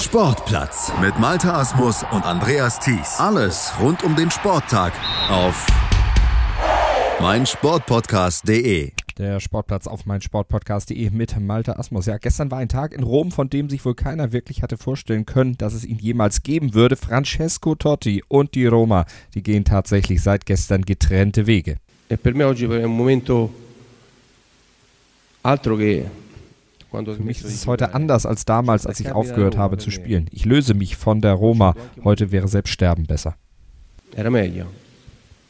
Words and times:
Sportplatz 0.00 0.92
mit 1.00 1.18
Malta 1.18 1.58
Asmus 1.58 2.04
und 2.12 2.24
Andreas 2.24 2.78
Thies. 2.78 3.18
Alles 3.18 3.72
rund 3.80 4.04
um 4.04 4.14
den 4.14 4.30
Sporttag 4.30 4.92
auf 5.28 5.66
meinsportpodcast.de. 7.20 8.92
Der 9.18 9.40
Sportplatz 9.40 9.88
auf 9.88 10.06
meinsportpodcast.de 10.06 11.10
mit 11.10 11.40
Malta 11.40 11.72
Asmus. 11.72 12.06
Ja, 12.06 12.18
gestern 12.18 12.48
war 12.52 12.58
ein 12.58 12.68
Tag 12.68 12.92
in 12.92 13.02
Rom, 13.02 13.32
von 13.32 13.50
dem 13.50 13.68
sich 13.68 13.84
wohl 13.84 13.96
keiner 13.96 14.30
wirklich 14.30 14.62
hatte 14.62 14.76
vorstellen 14.76 15.26
können, 15.26 15.58
dass 15.58 15.74
es 15.74 15.84
ihn 15.84 15.98
jemals 15.98 16.44
geben 16.44 16.74
würde. 16.74 16.94
Francesco 16.94 17.74
Totti 17.74 18.22
und 18.28 18.54
die 18.54 18.66
Roma, 18.66 19.04
die 19.34 19.42
gehen 19.42 19.64
tatsächlich 19.64 20.22
seit 20.22 20.46
gestern 20.46 20.82
getrennte 20.82 21.48
Wege. 21.48 21.78
E 22.08 22.16
per 22.16 22.34
me 22.34 22.44
oggi 22.44 22.66
è 22.66 22.84
un 22.84 22.96
momento 22.96 23.52
altro 25.42 25.76
che 25.76 26.08
für 26.90 27.22
mich 27.22 27.44
ist 27.44 27.54
es 27.54 27.66
heute 27.66 27.94
anders 27.94 28.26
als 28.26 28.44
damals, 28.44 28.86
als 28.86 29.00
ich 29.00 29.12
aufgehört 29.12 29.56
habe 29.56 29.76
zu 29.78 29.90
spielen. 29.90 30.26
Ich 30.30 30.44
löse 30.44 30.74
mich 30.74 30.96
von 30.96 31.20
der 31.20 31.34
Roma. 31.34 31.74
Heute 32.02 32.30
wäre 32.32 32.48
selbst 32.48 32.70
Sterben 32.70 33.06
besser. 33.06 33.36
Era 34.14 34.30
meglio. 34.30 34.66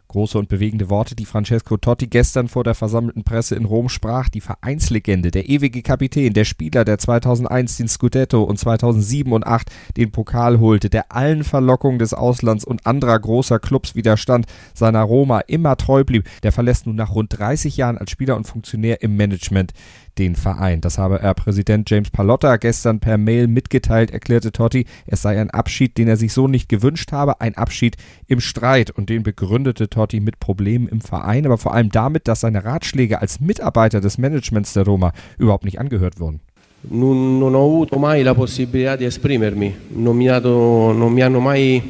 Große 0.08 0.38
und 0.38 0.48
bewegende 0.48 0.88
Worte, 0.88 1.14
die 1.14 1.26
Francesco 1.26 1.76
Totti 1.76 2.06
gestern 2.06 2.48
vor 2.48 2.64
der 2.64 2.74
versammelten 2.74 3.24
Presse 3.24 3.56
in 3.56 3.66
Rom 3.66 3.90
sprach. 3.90 4.30
Die 4.30 4.40
Vereinslegende, 4.40 5.30
der 5.30 5.50
ewige 5.50 5.82
Kapitän, 5.82 6.32
der 6.32 6.46
Spieler, 6.46 6.86
der 6.86 6.96
2001 6.96 7.76
den 7.76 7.88
Scudetto 7.88 8.42
und 8.42 8.58
2007 8.58 9.30
und 9.30 9.42
2008 9.42 9.70
den 9.98 10.10
Pokal 10.10 10.60
holte, 10.60 10.88
der 10.88 11.12
allen 11.12 11.44
Verlockungen 11.44 11.98
des 11.98 12.14
Auslands 12.14 12.64
und 12.64 12.86
anderer 12.86 13.18
großer 13.18 13.58
Clubs 13.58 13.94
widerstand, 13.94 14.46
seiner 14.72 15.02
Roma 15.02 15.40
immer 15.40 15.76
treu 15.76 16.04
blieb, 16.04 16.24
der 16.42 16.52
verlässt 16.52 16.86
nun 16.86 16.96
nach 16.96 17.14
rund 17.14 17.38
30 17.38 17.76
Jahren 17.76 17.98
als 17.98 18.10
Spieler 18.10 18.36
und 18.36 18.46
Funktionär 18.46 19.02
im 19.02 19.14
Management 19.14 19.74
den 20.16 20.36
Verein. 20.36 20.80
Das 20.80 20.96
habe 20.98 21.20
er 21.20 21.34
Präsident 21.34 21.88
James 21.90 22.10
Palotta 22.10 22.56
gestern 22.56 22.98
per 22.98 23.18
Mail 23.18 23.46
mitgeteilt, 23.46 24.10
erklärte 24.10 24.52
Totti, 24.52 24.86
es 25.06 25.22
sei 25.22 25.38
ein 25.38 25.50
Abschied, 25.50 25.96
den 25.96 26.08
er 26.08 26.16
sich 26.16 26.32
so 26.32 26.48
nicht 26.48 26.68
gewünscht 26.68 27.12
habe, 27.12 27.40
ein 27.40 27.56
Abschied 27.56 27.96
im 28.26 28.40
Streit 28.40 28.90
und 28.90 29.10
den 29.10 29.22
begründete 29.22 29.88
Totti 29.88 29.97
mit 30.20 30.40
Problemen 30.40 30.88
im 30.88 31.00
Verein, 31.00 31.46
aber 31.46 31.58
vor 31.58 31.74
allem 31.74 31.90
damit, 31.90 32.28
dass 32.28 32.40
seine 32.40 32.64
Ratschläge 32.64 33.20
als 33.20 33.40
Mitarbeiter 33.40 34.00
des 34.00 34.18
Managements 34.18 34.72
der 34.72 34.84
Roma 34.84 35.12
überhaupt 35.38 35.64
nicht 35.64 35.80
angehört 35.80 36.20
wurden. 36.20 36.40
Non, 36.82 37.38
non 37.38 37.54
ho 37.54 37.64
avuto 37.64 37.98
mai 37.98 38.22
la 38.22 38.34
possibilità 38.34 38.96
di 38.96 39.04
esprimermi, 39.04 39.74
non 39.96 40.16
mi, 40.16 40.26
dato, 40.26 40.92
non 40.92 41.12
mi 41.12 41.22
hanno 41.22 41.40
mai 41.40 41.82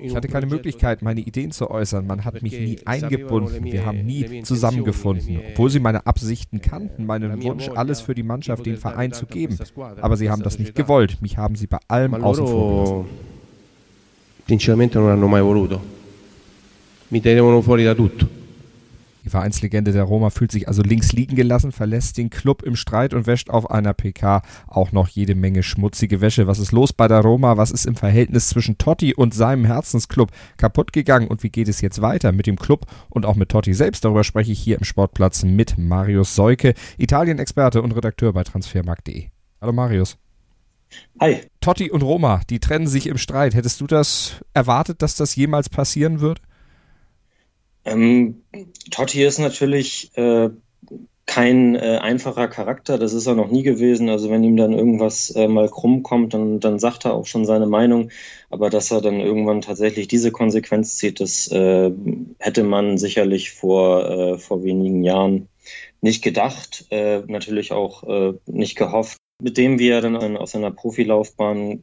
ich 0.00 0.16
hatte 0.16 0.26
keine 0.26 0.46
Möglichkeit, 0.46 1.00
meine 1.00 1.20
Ideen 1.20 1.52
zu 1.52 1.70
äußern. 1.70 2.08
Man 2.08 2.24
hat 2.24 2.42
mich 2.42 2.58
nie 2.58 2.78
eingebunden. 2.84 3.64
Wir 3.64 3.86
haben 3.86 4.04
nie 4.04 4.42
zusammengefunden. 4.42 5.38
Obwohl 5.52 5.70
sie 5.70 5.78
meine 5.78 6.06
Absichten 6.06 6.60
kannten, 6.60 7.06
meinen 7.06 7.40
Wunsch, 7.44 7.68
alles 7.68 8.00
für 8.00 8.16
die 8.16 8.24
Mannschaft, 8.24 8.66
den 8.66 8.76
Verein 8.76 9.12
zu 9.12 9.26
geben. 9.26 9.56
Aber 10.00 10.16
sie 10.16 10.28
haben 10.28 10.42
das 10.42 10.58
nicht 10.58 10.74
gewollt. 10.74 11.18
Mich 11.22 11.38
haben 11.38 11.54
sie 11.54 11.68
bei 11.68 11.78
allem 11.86 12.14
außen 12.14 12.46
vor 12.46 13.04
gelassen. 13.04 13.36
Sinceramente 14.48 14.98
non 14.98 15.10
hanno 15.10 15.26
mai 15.26 15.42
voluto. 15.42 15.80
Mi 17.08 17.20
tenevano 17.20 17.62
fuori 17.62 17.84
da 17.84 17.94
tutto. 17.94 18.28
Die 19.26 19.30
Vereinslegende 19.30 19.90
der 19.90 20.04
Roma 20.04 20.30
fühlt 20.30 20.52
sich 20.52 20.68
also 20.68 20.82
links 20.82 21.12
liegen 21.12 21.34
gelassen, 21.34 21.72
verlässt 21.72 22.16
den 22.16 22.30
Club 22.30 22.62
im 22.62 22.76
Streit 22.76 23.12
und 23.12 23.26
wäscht 23.26 23.50
auf 23.50 23.68
einer 23.68 23.92
PK 23.92 24.40
auch 24.68 24.92
noch 24.92 25.08
jede 25.08 25.34
Menge 25.34 25.64
schmutzige 25.64 26.20
Wäsche. 26.20 26.46
Was 26.46 26.60
ist 26.60 26.70
los 26.70 26.92
bei 26.92 27.08
der 27.08 27.22
Roma? 27.22 27.56
Was 27.56 27.72
ist 27.72 27.86
im 27.86 27.96
Verhältnis 27.96 28.48
zwischen 28.48 28.78
Totti 28.78 29.14
und 29.14 29.34
seinem 29.34 29.64
Herzensclub 29.64 30.30
kaputt 30.58 30.92
gegangen? 30.92 31.26
Und 31.26 31.42
wie 31.42 31.50
geht 31.50 31.66
es 31.66 31.80
jetzt 31.80 32.00
weiter 32.02 32.30
mit 32.30 32.46
dem 32.46 32.54
Club 32.54 32.86
und 33.10 33.26
auch 33.26 33.34
mit 33.34 33.48
Totti 33.48 33.74
selbst? 33.74 34.04
Darüber 34.04 34.22
spreche 34.22 34.52
ich 34.52 34.60
hier 34.60 34.78
im 34.78 34.84
Sportplatz 34.84 35.42
mit 35.42 35.76
Marius 35.76 36.36
Seuke, 36.36 36.74
Italien-Experte 36.96 37.82
und 37.82 37.90
Redakteur 37.96 38.32
bei 38.32 38.44
transfermarkt.de. 38.44 39.26
Hallo 39.60 39.72
Marius. 39.72 40.18
Hi. 41.18 41.40
Totti 41.60 41.90
und 41.90 42.04
Roma, 42.04 42.42
die 42.48 42.60
trennen 42.60 42.86
sich 42.86 43.08
im 43.08 43.18
Streit. 43.18 43.56
Hättest 43.56 43.80
du 43.80 43.88
das 43.88 44.36
erwartet, 44.54 45.02
dass 45.02 45.16
das 45.16 45.34
jemals 45.34 45.68
passieren 45.68 46.20
würde? 46.20 46.40
Ähm, 47.86 48.42
Totti 48.90 49.24
ist 49.24 49.38
natürlich 49.38 50.10
äh, 50.16 50.50
kein 51.26 51.74
äh, 51.74 51.98
einfacher 52.00 52.48
Charakter, 52.48 52.98
das 52.98 53.12
ist 53.12 53.26
er 53.26 53.34
noch 53.34 53.50
nie 53.50 53.62
gewesen. 53.62 54.08
Also 54.08 54.30
wenn 54.30 54.44
ihm 54.44 54.56
dann 54.56 54.72
irgendwas 54.72 55.30
äh, 55.30 55.48
mal 55.48 55.68
krumm 55.68 56.02
kommt, 56.02 56.34
dann, 56.34 56.60
dann 56.60 56.78
sagt 56.78 57.04
er 57.04 57.14
auch 57.14 57.26
schon 57.26 57.44
seine 57.44 57.66
Meinung. 57.66 58.10
Aber 58.48 58.70
dass 58.70 58.90
er 58.90 59.00
dann 59.00 59.20
irgendwann 59.20 59.60
tatsächlich 59.60 60.08
diese 60.08 60.30
Konsequenz 60.30 60.96
zieht, 60.96 61.20
das 61.20 61.48
äh, 61.50 61.90
hätte 62.38 62.62
man 62.62 62.96
sicherlich 62.98 63.52
vor, 63.52 64.08
äh, 64.08 64.38
vor 64.38 64.62
wenigen 64.62 65.02
Jahren 65.02 65.48
nicht 66.00 66.22
gedacht, 66.22 66.86
äh, 66.90 67.22
natürlich 67.26 67.72
auch 67.72 68.04
äh, 68.04 68.34
nicht 68.46 68.76
gehofft. 68.76 69.18
Mit 69.42 69.58
dem, 69.58 69.78
wie 69.78 69.88
er 69.88 70.00
dann 70.00 70.36
aus 70.36 70.52
seiner 70.52 70.70
Profilaufbahn 70.70 71.82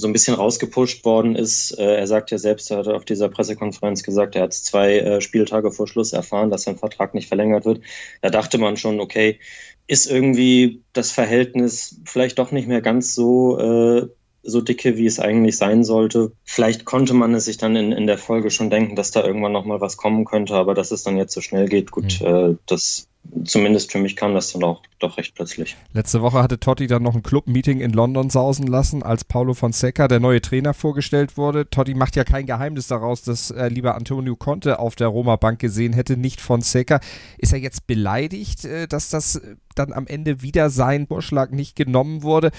so 0.00 0.08
ein 0.08 0.12
bisschen 0.12 0.34
rausgepusht 0.34 1.04
worden 1.04 1.36
ist. 1.36 1.78
Äh, 1.78 1.96
er 1.96 2.06
sagt 2.06 2.30
ja 2.30 2.38
selbst, 2.38 2.70
er 2.70 2.78
hat 2.78 2.88
auf 2.88 3.04
dieser 3.04 3.28
Pressekonferenz 3.28 4.02
gesagt, 4.02 4.34
er 4.34 4.42
hat 4.42 4.54
zwei 4.54 4.98
äh, 4.98 5.20
Spieltage 5.20 5.70
vor 5.70 5.86
Schluss 5.86 6.12
erfahren, 6.12 6.50
dass 6.50 6.62
sein 6.62 6.78
Vertrag 6.78 7.14
nicht 7.14 7.28
verlängert 7.28 7.64
wird. 7.64 7.82
Da 8.22 8.30
dachte 8.30 8.58
man 8.58 8.76
schon, 8.76 9.00
okay, 9.00 9.38
ist 9.86 10.10
irgendwie 10.10 10.82
das 10.92 11.12
Verhältnis 11.12 12.00
vielleicht 12.04 12.38
doch 12.38 12.52
nicht 12.52 12.68
mehr 12.68 12.80
ganz 12.80 13.14
so, 13.14 13.58
äh, 13.58 14.08
so 14.42 14.60
dicke, 14.62 14.96
wie 14.96 15.06
es 15.06 15.20
eigentlich 15.20 15.58
sein 15.58 15.84
sollte. 15.84 16.32
Vielleicht 16.44 16.84
konnte 16.86 17.12
man 17.12 17.34
es 17.34 17.44
sich 17.44 17.58
dann 17.58 17.76
in, 17.76 17.92
in 17.92 18.06
der 18.06 18.16
Folge 18.16 18.50
schon 18.50 18.70
denken, 18.70 18.96
dass 18.96 19.10
da 19.10 19.22
irgendwann 19.22 19.52
nochmal 19.52 19.80
was 19.80 19.96
kommen 19.98 20.24
könnte, 20.24 20.54
aber 20.54 20.74
dass 20.74 20.92
es 20.92 21.02
dann 21.02 21.18
jetzt 21.18 21.34
so 21.34 21.42
schnell 21.42 21.68
geht, 21.68 21.90
gut, 21.90 22.20
mhm. 22.20 22.26
äh, 22.26 22.56
das 22.66 23.09
zumindest 23.44 23.92
für 23.92 23.98
mich 23.98 24.16
kam 24.16 24.34
das 24.34 24.52
dann 24.52 24.64
auch 24.64 24.82
doch 24.98 25.16
recht 25.16 25.34
plötzlich. 25.34 25.76
Letzte 25.92 26.20
Woche 26.22 26.42
hatte 26.42 26.58
Totti 26.60 26.86
dann 26.86 27.02
noch 27.02 27.14
ein 27.14 27.22
Club-Meeting 27.22 27.80
in 27.80 27.92
London 27.92 28.30
sausen 28.30 28.66
lassen, 28.66 29.02
als 29.02 29.24
Paulo 29.24 29.54
Fonseca, 29.54 30.08
der 30.08 30.20
neue 30.20 30.40
Trainer, 30.40 30.74
vorgestellt 30.74 31.36
wurde. 31.36 31.68
Totti 31.68 31.94
macht 31.94 32.16
ja 32.16 32.24
kein 32.24 32.46
Geheimnis 32.46 32.86
daraus, 32.86 33.22
dass 33.22 33.50
er 33.50 33.70
lieber 33.70 33.94
Antonio 33.94 34.36
Conte 34.36 34.78
auf 34.78 34.96
der 34.96 35.08
Roma-Bank 35.08 35.58
gesehen 35.58 35.92
hätte, 35.92 36.16
nicht 36.16 36.40
Fonseca. 36.40 37.00
Ist 37.38 37.52
er 37.52 37.58
jetzt 37.58 37.86
beleidigt, 37.86 38.64
äh, 38.64 38.86
dass 38.86 39.10
das 39.10 39.40
dann 39.74 39.92
am 39.92 40.06
Ende 40.06 40.42
wieder 40.42 40.70
sein 40.70 41.06
Vorschlag 41.06 41.50
nicht 41.50 41.76
genommen 41.76 42.22
wurde? 42.22 42.50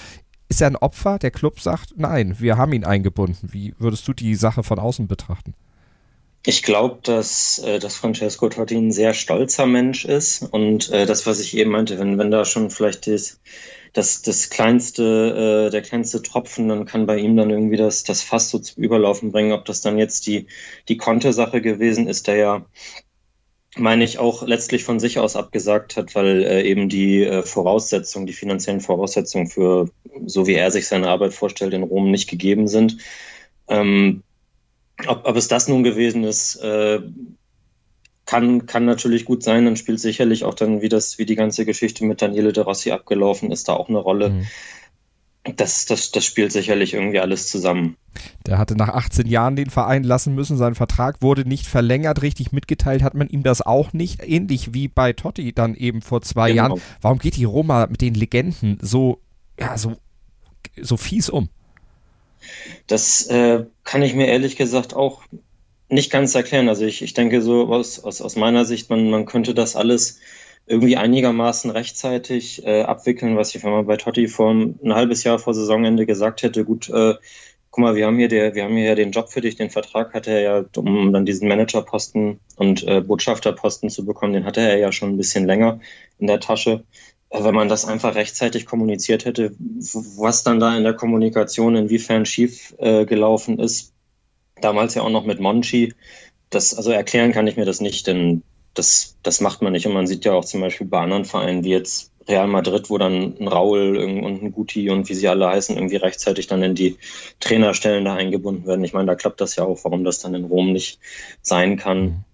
Ist 0.48 0.60
er 0.60 0.66
ein 0.68 0.76
Opfer? 0.76 1.18
Der 1.18 1.30
Club 1.30 1.60
sagt, 1.60 1.94
nein, 1.96 2.36
wir 2.38 2.56
haben 2.56 2.72
ihn 2.72 2.84
eingebunden. 2.84 3.48
Wie 3.52 3.74
würdest 3.78 4.06
du 4.08 4.12
die 4.12 4.34
Sache 4.34 4.62
von 4.62 4.78
außen 4.78 5.06
betrachten? 5.06 5.54
Ich 6.44 6.62
glaube, 6.64 6.98
dass, 7.02 7.60
äh, 7.60 7.78
dass 7.78 7.96
Francesco 7.96 8.48
Totti 8.48 8.76
ein 8.76 8.90
sehr 8.90 9.14
stolzer 9.14 9.66
Mensch 9.66 10.04
ist 10.04 10.42
und 10.42 10.90
äh, 10.90 11.06
das, 11.06 11.24
was 11.26 11.38
ich 11.38 11.56
eben 11.56 11.70
meinte, 11.70 11.98
wenn, 11.98 12.18
wenn 12.18 12.32
da 12.32 12.44
schon 12.44 12.70
vielleicht 12.70 13.06
das, 13.06 13.40
das, 13.92 14.22
das 14.22 14.50
kleinste, 14.50 15.66
äh, 15.68 15.70
der 15.70 15.82
kleinste 15.82 16.20
Tropfen, 16.20 16.68
dann 16.68 16.84
kann 16.84 17.06
bei 17.06 17.18
ihm 17.18 17.36
dann 17.36 17.50
irgendwie 17.50 17.76
das, 17.76 18.02
das 18.02 18.22
Fass 18.22 18.50
so 18.50 18.58
zum 18.58 18.82
Überlaufen 18.82 19.30
bringen. 19.30 19.52
Ob 19.52 19.64
das 19.66 19.82
dann 19.82 19.98
jetzt 19.98 20.26
die, 20.26 20.46
die 20.88 20.96
Konte-Sache 20.96 21.60
gewesen 21.60 22.08
ist, 22.08 22.26
der 22.26 22.36
ja, 22.36 22.66
meine 23.76 24.02
ich, 24.02 24.18
auch 24.18 24.42
letztlich 24.46 24.82
von 24.82 24.98
sich 24.98 25.18
aus 25.20 25.36
abgesagt 25.36 25.96
hat, 25.96 26.14
weil 26.16 26.42
äh, 26.42 26.62
eben 26.62 26.88
die 26.88 27.22
äh, 27.22 27.42
Voraussetzungen, 27.42 28.26
die 28.26 28.32
finanziellen 28.32 28.80
Voraussetzungen 28.80 29.46
für, 29.46 29.90
so 30.26 30.46
wie 30.48 30.54
er 30.54 30.70
sich 30.72 30.88
seine 30.88 31.08
Arbeit 31.08 31.34
vorstellt, 31.34 31.72
in 31.72 31.84
Rom 31.84 32.10
nicht 32.10 32.28
gegeben 32.28 32.66
sind. 32.66 32.98
Ähm, 33.68 34.22
ob, 35.08 35.26
ob 35.26 35.36
es 35.36 35.48
das 35.48 35.68
nun 35.68 35.82
gewesen 35.82 36.24
ist, 36.24 36.56
äh, 36.56 37.00
kann, 38.26 38.66
kann 38.66 38.84
natürlich 38.84 39.24
gut 39.24 39.42
sein. 39.42 39.64
Dann 39.64 39.76
spielt 39.76 40.00
sicherlich 40.00 40.44
auch 40.44 40.54
dann, 40.54 40.80
wie 40.80 40.88
das, 40.88 41.18
wie 41.18 41.26
die 41.26 41.34
ganze 41.34 41.64
Geschichte 41.64 42.04
mit 42.04 42.22
Daniele 42.22 42.52
De 42.52 42.62
Rossi 42.62 42.90
abgelaufen 42.90 43.50
ist, 43.50 43.68
da 43.68 43.74
auch 43.74 43.88
eine 43.88 43.98
Rolle. 43.98 44.30
Mhm. 44.30 44.46
Das, 45.56 45.86
das, 45.86 46.12
das 46.12 46.24
spielt 46.24 46.52
sicherlich 46.52 46.94
irgendwie 46.94 47.18
alles 47.18 47.48
zusammen. 47.48 47.96
Der 48.46 48.58
hatte 48.58 48.76
nach 48.76 48.90
18 48.90 49.26
Jahren 49.26 49.56
den 49.56 49.70
Verein 49.70 50.04
lassen 50.04 50.36
müssen. 50.36 50.56
Sein 50.56 50.76
Vertrag 50.76 51.20
wurde 51.20 51.48
nicht 51.48 51.66
verlängert. 51.66 52.22
Richtig 52.22 52.52
mitgeteilt 52.52 53.02
hat 53.02 53.14
man 53.14 53.28
ihm 53.28 53.42
das 53.42 53.60
auch 53.60 53.92
nicht. 53.92 54.22
Ähnlich 54.22 54.72
wie 54.72 54.86
bei 54.86 55.12
Totti 55.12 55.52
dann 55.52 55.74
eben 55.74 56.00
vor 56.00 56.22
zwei 56.22 56.50
genau. 56.50 56.68
Jahren. 56.68 56.80
Warum 57.00 57.18
geht 57.18 57.36
die 57.36 57.44
Roma 57.44 57.88
mit 57.88 58.02
den 58.02 58.14
Legenden 58.14 58.78
so, 58.80 59.20
ja, 59.58 59.76
so, 59.76 59.96
so 60.80 60.96
fies 60.96 61.28
um? 61.28 61.48
Das 62.86 63.26
äh, 63.26 63.64
kann 63.84 64.02
ich 64.02 64.14
mir 64.14 64.26
ehrlich 64.26 64.56
gesagt 64.56 64.94
auch 64.94 65.22
nicht 65.88 66.10
ganz 66.10 66.34
erklären. 66.34 66.68
Also 66.68 66.84
ich, 66.84 67.02
ich 67.02 67.14
denke 67.14 67.42
so 67.42 67.66
aus, 67.66 68.02
aus, 68.02 68.22
aus 68.22 68.36
meiner 68.36 68.64
Sicht, 68.64 68.90
man, 68.90 69.10
man 69.10 69.26
könnte 69.26 69.54
das 69.54 69.76
alles 69.76 70.20
irgendwie 70.66 70.96
einigermaßen 70.96 71.70
rechtzeitig 71.70 72.64
äh, 72.64 72.82
abwickeln, 72.82 73.36
was 73.36 73.54
ich, 73.54 73.62
man 73.62 73.86
bei 73.86 73.96
Totti 73.96 74.28
vor 74.28 74.52
ein 74.52 74.94
halbes 74.94 75.24
Jahr 75.24 75.38
vor 75.38 75.54
Saisonende 75.54 76.06
gesagt 76.06 76.42
hätte, 76.42 76.64
gut, 76.64 76.88
äh, 76.88 77.14
guck 77.70 77.82
mal, 77.82 77.96
wir 77.96 78.06
haben 78.06 78.18
hier 78.18 78.28
der, 78.28 78.54
wir 78.54 78.64
haben 78.64 78.76
hier 78.76 78.88
ja 78.88 78.94
den 78.94 79.12
Job 79.12 79.30
für 79.30 79.40
dich, 79.40 79.56
den 79.56 79.70
Vertrag 79.70 80.14
hatte 80.14 80.30
er 80.30 80.40
ja, 80.40 80.64
um 80.76 81.12
dann 81.12 81.26
diesen 81.26 81.48
Managerposten 81.48 82.38
und 82.56 82.86
äh, 82.86 83.00
Botschafterposten 83.00 83.90
zu 83.90 84.04
bekommen, 84.04 84.34
den 84.34 84.44
hatte 84.44 84.60
er 84.60 84.76
ja 84.78 84.92
schon 84.92 85.10
ein 85.10 85.16
bisschen 85.16 85.46
länger 85.46 85.80
in 86.18 86.26
der 86.26 86.38
Tasche. 86.38 86.84
Wenn 87.32 87.54
man 87.54 87.68
das 87.68 87.86
einfach 87.86 88.14
rechtzeitig 88.14 88.66
kommuniziert 88.66 89.24
hätte, 89.24 89.54
was 89.58 90.42
dann 90.42 90.60
da 90.60 90.76
in 90.76 90.84
der 90.84 90.94
Kommunikation 90.94 91.76
inwiefern 91.76 92.26
schief 92.26 92.74
äh, 92.78 93.06
gelaufen 93.06 93.58
ist, 93.58 93.92
damals 94.60 94.94
ja 94.94 95.02
auch 95.02 95.10
noch 95.10 95.24
mit 95.24 95.40
Monchi, 95.40 95.94
das, 96.50 96.74
also 96.74 96.90
erklären 96.90 97.32
kann 97.32 97.46
ich 97.46 97.56
mir 97.56 97.64
das 97.64 97.80
nicht, 97.80 98.06
denn 98.06 98.42
das, 98.74 99.16
das 99.22 99.40
macht 99.40 99.62
man 99.62 99.72
nicht. 99.72 99.86
Und 99.86 99.94
man 99.94 100.06
sieht 100.06 100.24
ja 100.24 100.32
auch 100.32 100.44
zum 100.44 100.60
Beispiel 100.60 100.86
bei 100.86 101.00
anderen 101.00 101.24
Vereinen, 101.24 101.64
wie 101.64 101.70
jetzt 101.70 102.10
Real 102.28 102.46
Madrid, 102.46 102.88
wo 102.88 102.98
dann 102.98 103.36
ein 103.38 103.48
Raul 103.48 103.96
und 103.96 104.42
ein 104.42 104.52
Guti 104.52 104.90
und 104.90 105.08
wie 105.08 105.14
sie 105.14 105.28
alle 105.28 105.48
heißen, 105.48 105.76
irgendwie 105.76 105.96
rechtzeitig 105.96 106.46
dann 106.46 106.62
in 106.62 106.74
die 106.74 106.96
Trainerstellen 107.40 108.04
da 108.04 108.14
eingebunden 108.14 108.66
werden. 108.66 108.84
Ich 108.84 108.92
meine, 108.92 109.06
da 109.06 109.14
klappt 109.14 109.40
das 109.40 109.56
ja 109.56 109.64
auch, 109.64 109.82
warum 109.84 110.04
das 110.04 110.20
dann 110.20 110.34
in 110.34 110.44
Rom 110.44 110.72
nicht 110.72 111.00
sein 111.42 111.76
kann. 111.76 112.24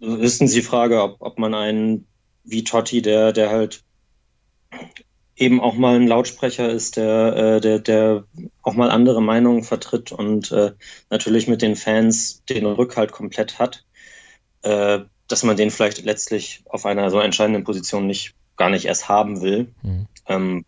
Mhm. 0.00 0.20
Wissen 0.20 0.48
Sie 0.48 0.60
die 0.60 0.66
Frage, 0.66 1.02
ob, 1.02 1.16
ob 1.20 1.38
man 1.38 1.54
einen 1.54 2.06
wie 2.44 2.64
Totti, 2.64 3.02
der, 3.02 3.32
der 3.32 3.50
halt 3.50 3.82
eben 5.36 5.60
auch 5.60 5.74
mal 5.74 5.96
ein 5.96 6.06
Lautsprecher 6.06 6.68
ist, 6.70 6.96
der, 6.96 7.36
äh, 7.36 7.60
der, 7.60 7.78
der 7.78 8.24
auch 8.62 8.74
mal 8.74 8.90
andere 8.90 9.22
Meinungen 9.22 9.64
vertritt 9.64 10.12
und 10.12 10.52
äh, 10.52 10.72
natürlich 11.10 11.48
mit 11.48 11.62
den 11.62 11.76
Fans 11.76 12.44
den 12.44 12.66
Rückhalt 12.66 13.12
komplett 13.12 13.58
hat, 13.58 13.84
äh, 14.62 15.00
dass 15.28 15.42
man 15.42 15.56
den 15.56 15.70
vielleicht 15.70 16.04
letztlich 16.04 16.62
auf 16.66 16.86
einer 16.86 17.10
so 17.10 17.18
entscheidenden 17.18 17.64
Position 17.64 18.06
nicht 18.06 18.34
gar 18.56 18.70
nicht 18.70 18.84
erst 18.84 19.08
haben 19.08 19.40
will. 19.40 19.72
Mhm. 19.82 20.06
Ähm, 20.28 20.64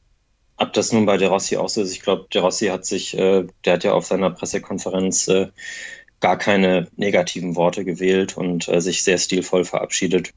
ob 0.57 0.73
das 0.73 0.93
nun 0.93 1.07
bei 1.07 1.17
De 1.17 1.29
Rossi 1.29 1.57
auch 1.57 1.69
so 1.69 1.83
ist, 1.83 1.93
ich 1.93 2.01
glaube, 2.01 2.27
De 2.33 2.41
Rossi 2.41 2.67
hat 2.67 2.87
sich, 2.87 3.17
äh, 3.19 3.47
der 3.65 3.73
hat 3.75 3.85
ja 3.85 3.93
auf 3.93 4.07
seiner 4.07 4.31
Pressekonferenz 4.31 5.29
äh, 5.29 5.49
gar 6.21 6.39
keine 6.39 6.89
negativen 6.97 7.55
Worte 7.55 7.85
gewählt 7.85 8.37
und 8.37 8.69
äh, 8.69 8.81
sich 8.81 9.03
sehr 9.03 9.19
stilvoll 9.19 9.65
verabschiedet. 9.65 10.31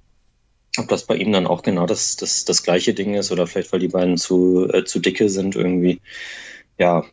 Ob 0.77 0.87
das 0.87 1.05
bei 1.05 1.15
ihm 1.15 1.31
dann 1.31 1.47
auch 1.47 1.63
genau 1.63 1.85
das, 1.85 2.15
das, 2.17 2.45
das 2.45 2.63
gleiche 2.63 2.93
Ding 2.93 3.15
ist 3.15 3.31
oder 3.31 3.47
vielleicht, 3.47 3.71
weil 3.73 3.79
die 3.79 3.87
beiden 3.87 4.17
zu, 4.17 4.69
äh, 4.71 4.83
zu 4.83 4.99
dicke 4.99 5.29
sind 5.29 5.55
irgendwie, 5.55 6.01
ja, 6.79 7.03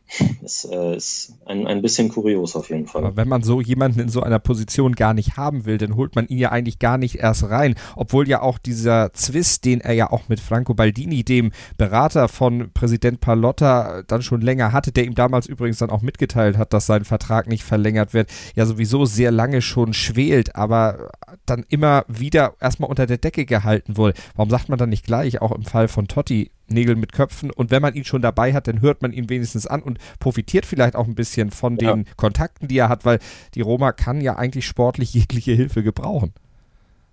es 0.45 0.67
äh, 0.71 0.97
ist 0.97 1.33
ein, 1.47 1.67
ein 1.67 1.81
bisschen 1.81 2.11
kurios 2.11 2.55
auf 2.55 2.69
jeden 2.69 2.87
Fall. 2.87 3.03
Aber 3.05 3.17
wenn 3.17 3.29
man 3.29 3.43
so 3.43 3.63
jemanden 3.63 4.01
in 4.01 4.09
so 4.11 4.23
einer 4.23 4.39
Position 4.39 4.95
gar 4.95 5.15
nicht 5.15 5.39
haben 5.39 5.65
will, 5.65 5.79
dann 5.79 5.97
holt 5.97 6.15
man 6.17 6.27
ihn 6.27 6.37
ja 6.37 6.53
eigentlich 6.53 6.79
gar 6.79 6.99
nicht 6.99 7.17
erst 7.17 7.45
rein. 7.45 7.75
Obwohl 7.97 8.29
ja 8.29 8.43
auch 8.43 8.59
dieser 8.59 9.15
Zwist, 9.15 9.65
den 9.65 9.81
er 9.81 9.95
ja 9.95 10.13
auch 10.13 10.29
mit 10.29 10.41
Franco 10.41 10.75
Baldini, 10.75 11.25
dem 11.25 11.51
Berater 11.79 12.29
von 12.29 12.73
Präsident 12.75 13.21
Palotta, 13.21 14.03
dann 14.03 14.21
schon 14.21 14.43
länger 14.43 14.73
hatte, 14.73 14.93
der 14.93 15.05
ihm 15.05 15.15
damals 15.15 15.47
übrigens 15.47 15.79
dann 15.79 15.91
auch 15.91 16.03
mitgeteilt 16.03 16.59
hat, 16.59 16.75
dass 16.75 16.85
sein 16.85 17.05
Vertrag 17.07 17.47
nicht 17.49 17.65
verlängert 17.65 18.13
wird, 18.13 18.31
ja 18.55 18.67
sowieso 18.67 19.07
sehr 19.07 19.31
lange 19.31 19.63
schon 19.63 19.95
schwelt, 19.95 20.57
aber 20.57 21.11
dann 21.47 21.65
immer 21.71 22.05
wieder 22.07 22.55
erstmal 22.61 22.91
unter 22.91 23.07
der 23.07 23.19
Decke 23.19 23.47
gehalten 23.47 23.97
wurde. 23.97 24.13
Warum 24.37 24.51
sagt 24.51 24.69
man 24.69 24.79
dann 24.79 24.91
nicht 24.91 25.07
gleich, 25.07 25.41
auch 25.41 25.53
im 25.53 25.65
Fall 25.65 25.89
von 25.89 26.07
Totti, 26.07 26.51
Nägel 26.69 26.97
mit 26.97 27.13
Köpfen. 27.13 27.51
Und 27.51 27.71
wenn 27.71 27.83
man 27.83 27.95
ihn 27.95 28.05
schon 28.05 28.23
dabei 28.23 28.53
hat, 28.53 28.69
dann 28.69 28.81
hört 28.81 29.03
man 29.03 29.13
ihn 29.13 29.29
wenigstens 29.29 29.67
an 29.67 29.83
und 29.83 29.99
profitiert 30.19 30.67
vielleicht 30.67 30.97
auch 30.97 31.07
ein 31.07 31.15
bisschen 31.15 31.51
von 31.51 31.77
ja. 31.79 31.93
den 31.93 32.07
Kontakten, 32.17 32.69
die 32.69 32.79
er 32.79 32.89
hat, 32.89 33.05
weil 33.05 33.19
die 33.55 33.61
Roma 33.61 33.93
kann 33.93 34.21
ja 34.21 34.37
eigentlich 34.37 34.67
sportlich 34.67 35.15
jegliche 35.15 35.53
Hilfe 35.53 35.83
gebrauchen. 35.83 36.33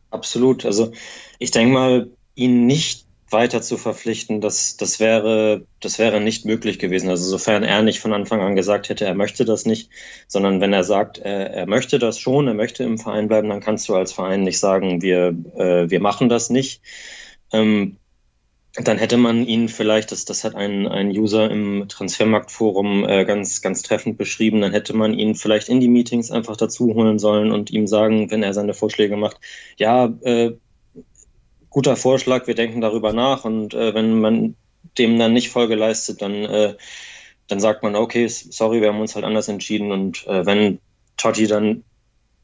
Absolut. 0.10 0.66
Also 0.66 0.92
ich 1.40 1.52
denke 1.52 1.74
mal, 1.74 2.10
ihn 2.36 2.66
nicht 2.66 3.06
weiter 3.32 3.62
zu 3.62 3.78
verpflichten, 3.78 4.42
das, 4.42 4.78
das 4.78 5.00
wäre, 5.00 5.66
das 5.80 6.00
wäre 6.00 6.20
nicht 6.20 6.46
möglich 6.46 6.80
gewesen. 6.80 7.10
Also 7.10 7.30
sofern 7.30 7.64
er 7.64 7.82
nicht 7.82 8.00
von 8.00 8.14
Anfang 8.14 8.42
an 8.42 8.56
gesagt 8.56 8.90
hätte, 8.90 9.06
er 9.06 9.16
möchte 9.16 9.46
das 9.46 9.66
nicht, 9.66 9.90
sondern 10.28 10.60
wenn 10.62 10.74
er 10.74 10.84
sagt, 10.84 11.18
er, 11.18 11.52
er 11.52 11.66
möchte 11.66 11.98
das 11.98 12.20
schon, 12.20 12.48
er 12.48 12.54
möchte 12.54 12.84
im 12.84 12.98
Verein 12.98 13.28
bleiben, 13.28 13.50
dann 13.50 13.62
kannst 13.62 13.88
du 13.88 13.96
als 13.96 14.12
Verein 14.12 14.44
nicht 14.44 14.60
sagen, 14.60 15.02
wir, 15.02 15.28
äh, 15.56 15.90
wir 15.90 16.02
machen 16.02 16.30
das 16.30 16.50
nicht. 16.50 16.82
Ähm, 17.54 17.98
dann 18.76 18.98
hätte 18.98 19.18
man 19.18 19.46
ihn 19.46 19.68
vielleicht, 19.68 20.12
das, 20.12 20.24
das 20.24 20.44
hat 20.44 20.56
ein, 20.56 20.88
ein 20.88 21.10
User 21.10 21.52
im 21.52 21.90
Transfermarktforum 21.90 23.08
äh, 23.08 23.26
ganz, 23.26 23.62
ganz 23.62 23.82
treffend 23.82 24.18
beschrieben, 24.18 24.62
dann 24.62 24.72
hätte 24.72 24.96
man 24.96 25.14
ihn 25.14 25.36
vielleicht 25.36 25.68
in 25.68 25.82
die 25.82 25.90
Meetings 25.90 26.32
einfach 26.32 26.56
dazu 26.56 26.94
holen 26.94 27.20
sollen 27.20 27.52
und 27.52 27.70
ihm 27.70 27.86
sagen, 27.86 28.32
wenn 28.32 28.44
er 28.44 28.54
seine 28.54 28.74
Vorschläge 28.74 29.18
macht, 29.18 29.38
ja, 29.78 30.06
äh, 30.22 30.54
guter 31.70 31.98
Vorschlag, 31.98 32.48
wir 32.48 32.56
denken 32.56 32.80
darüber 32.80 33.12
nach 33.12 33.44
und 33.44 33.74
äh, 33.74 33.94
wenn 33.94 34.20
man 34.22 34.56
dem 34.98 35.20
dann 35.20 35.34
nicht 35.34 35.50
Folge 35.50 35.76
leistet, 35.76 36.22
dann, 36.22 36.34
äh, 36.34 36.76
dann 37.48 37.60
sagt 37.60 37.84
man, 37.84 37.96
okay, 37.96 38.28
sorry, 38.28 38.82
wir 38.82 38.90
haben 38.90 39.02
uns 39.02 39.16
halt 39.16 39.26
anders 39.26 39.50
entschieden 39.50 39.92
und 39.92 40.26
äh, 40.28 40.46
wenn 40.46 40.80
Totti 41.18 41.48
dann 41.48 41.84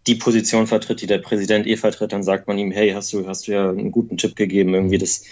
die 0.07 0.15
Position 0.15 0.67
vertritt, 0.67 1.01
die 1.01 1.07
der 1.07 1.17
Präsident 1.17 1.67
eh 1.67 1.75
vertritt, 1.75 2.13
dann 2.13 2.23
sagt 2.23 2.47
man 2.47 2.57
ihm, 2.57 2.71
hey, 2.71 2.91
hast 2.91 3.11
du, 3.11 3.27
hast 3.27 3.47
du 3.47 3.51
ja 3.51 3.69
einen 3.69 3.91
guten 3.91 4.17
Tipp 4.17 4.35
gegeben, 4.35 4.73
irgendwie 4.73 4.97
das 4.97 5.23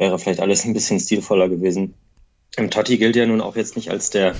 wäre 0.00 0.18
vielleicht 0.18 0.40
alles 0.40 0.64
ein 0.64 0.72
bisschen 0.72 0.98
stilvoller 0.98 1.48
gewesen. 1.48 1.94
Und 2.58 2.72
Totti 2.72 2.98
gilt 2.98 3.14
ja 3.14 3.26
nun 3.26 3.40
auch 3.40 3.54
jetzt 3.54 3.76
nicht 3.76 3.90
als 3.90 4.10
der, 4.10 4.34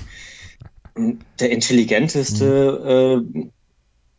der 1.38 1.50
intelligenteste 1.50 3.22
äh, 3.36 3.48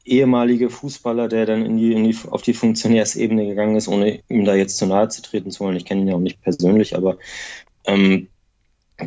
ehemalige 0.05 0.69
Fußballer, 0.69 1.27
der 1.27 1.45
dann 1.45 1.65
in 1.65 1.77
die, 1.77 1.93
in 1.93 2.03
die, 2.03 2.15
auf 2.29 2.43
die 2.43 2.53
Funktionärsebene 2.53 3.45
gegangen 3.47 3.75
ist, 3.75 3.87
ohne 3.87 4.21
ihm 4.29 4.45
da 4.45 4.55
jetzt 4.55 4.77
zu 4.77 4.85
nahe 4.85 5.09
zu 5.09 5.21
treten 5.21 5.51
zu 5.51 5.61
wollen. 5.61 5.75
Ich 5.75 5.85
kenne 5.85 6.01
ihn 6.01 6.07
ja 6.07 6.15
auch 6.15 6.19
nicht 6.19 6.41
persönlich, 6.41 6.95
aber 6.95 7.17
ähm, 7.85 8.27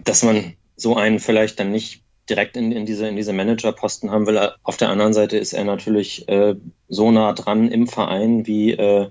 dass 0.02 0.24
man 0.24 0.54
so 0.76 0.96
einen 0.96 1.20
vielleicht 1.20 1.60
dann 1.60 1.70
nicht 1.70 2.02
direkt 2.28 2.56
in, 2.56 2.72
in 2.72 2.84
diese, 2.84 3.06
in 3.06 3.16
diese 3.16 3.32
Managerposten 3.32 4.10
haben 4.10 4.26
will. 4.26 4.40
Auf 4.62 4.76
der 4.76 4.88
anderen 4.88 5.12
Seite 5.12 5.36
ist 5.36 5.52
er 5.52 5.64
natürlich 5.64 6.28
äh, 6.28 6.56
so 6.88 7.10
nah 7.12 7.32
dran 7.32 7.70
im 7.70 7.86
Verein 7.86 8.46
wie 8.46 8.72
äh, 8.72 9.08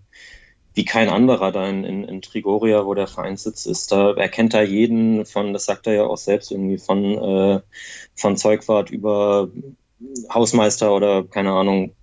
wie 0.73 0.85
kein 0.85 1.09
anderer 1.09 1.51
da 1.51 1.67
in, 1.69 1.83
in, 1.83 2.03
in 2.03 2.21
Trigoria, 2.21 2.85
wo 2.85 2.93
der 2.93 3.07
Vereinssitz 3.07 3.65
ist. 3.65 3.91
Da 3.91 4.13
erkennt 4.13 4.53
er 4.53 4.63
jeden 4.63 5.25
von, 5.25 5.53
das 5.53 5.65
sagt 5.65 5.87
er 5.87 5.93
ja 5.93 6.03
auch 6.03 6.17
selbst 6.17 6.51
irgendwie, 6.51 6.77
von, 6.77 7.03
äh, 7.03 7.61
von 8.15 8.37
Zeugwart 8.37 8.89
über 8.89 9.49
Hausmeister 10.33 10.93
oder 10.93 11.23
keine 11.23 11.51
Ahnung. 11.53 11.93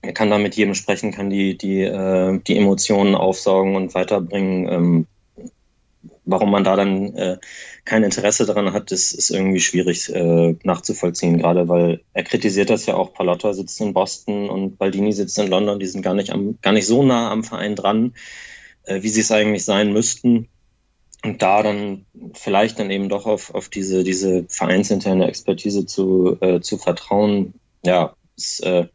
Er 0.00 0.12
kann 0.12 0.30
da 0.30 0.38
mit 0.38 0.54
jedem 0.56 0.74
sprechen, 0.74 1.12
kann 1.12 1.28
die, 1.28 1.58
die, 1.58 1.82
äh, 1.82 2.40
die 2.46 2.56
Emotionen 2.56 3.14
aufsaugen 3.14 3.76
und 3.76 3.94
weiterbringen. 3.94 4.68
Ähm, 4.68 5.06
warum 6.28 6.50
man 6.50 6.62
da 6.62 6.76
dann 6.76 7.14
äh, 7.14 7.38
kein 7.84 8.04
Interesse 8.04 8.44
daran 8.44 8.72
hat, 8.72 8.92
ist, 8.92 9.12
ist 9.12 9.30
irgendwie 9.30 9.60
schwierig 9.60 10.12
äh, 10.14 10.54
nachzuvollziehen, 10.62 11.38
gerade 11.38 11.68
weil 11.68 12.02
er 12.12 12.22
kritisiert 12.22 12.70
das 12.70 12.86
ja 12.86 12.94
auch. 12.94 13.14
Palotta 13.14 13.54
sitzt 13.54 13.80
in 13.80 13.94
Boston 13.94 14.50
und 14.50 14.76
Baldini 14.76 15.12
sitzt 15.12 15.38
in 15.38 15.48
London, 15.48 15.78
die 15.78 15.86
sind 15.86 16.02
gar 16.02 16.14
nicht, 16.14 16.30
am, 16.30 16.58
gar 16.60 16.72
nicht 16.72 16.86
so 16.86 17.02
nah 17.02 17.30
am 17.30 17.44
Verein 17.44 17.76
dran, 17.76 18.14
äh, 18.84 19.02
wie 19.02 19.08
sie 19.08 19.22
es 19.22 19.32
eigentlich 19.32 19.64
sein 19.64 19.92
müssten. 19.92 20.48
Und 21.24 21.42
da 21.42 21.62
dann 21.62 22.04
vielleicht 22.34 22.78
dann 22.78 22.90
eben 22.90 23.08
doch 23.08 23.26
auf, 23.26 23.54
auf 23.54 23.68
diese, 23.70 24.04
diese 24.04 24.44
vereinsinterne 24.48 25.26
Expertise 25.26 25.86
zu, 25.86 26.36
äh, 26.40 26.60
zu 26.60 26.76
vertrauen, 26.76 27.54
ja, 27.84 28.14
ist, 28.36 28.60
äh, 28.60 28.86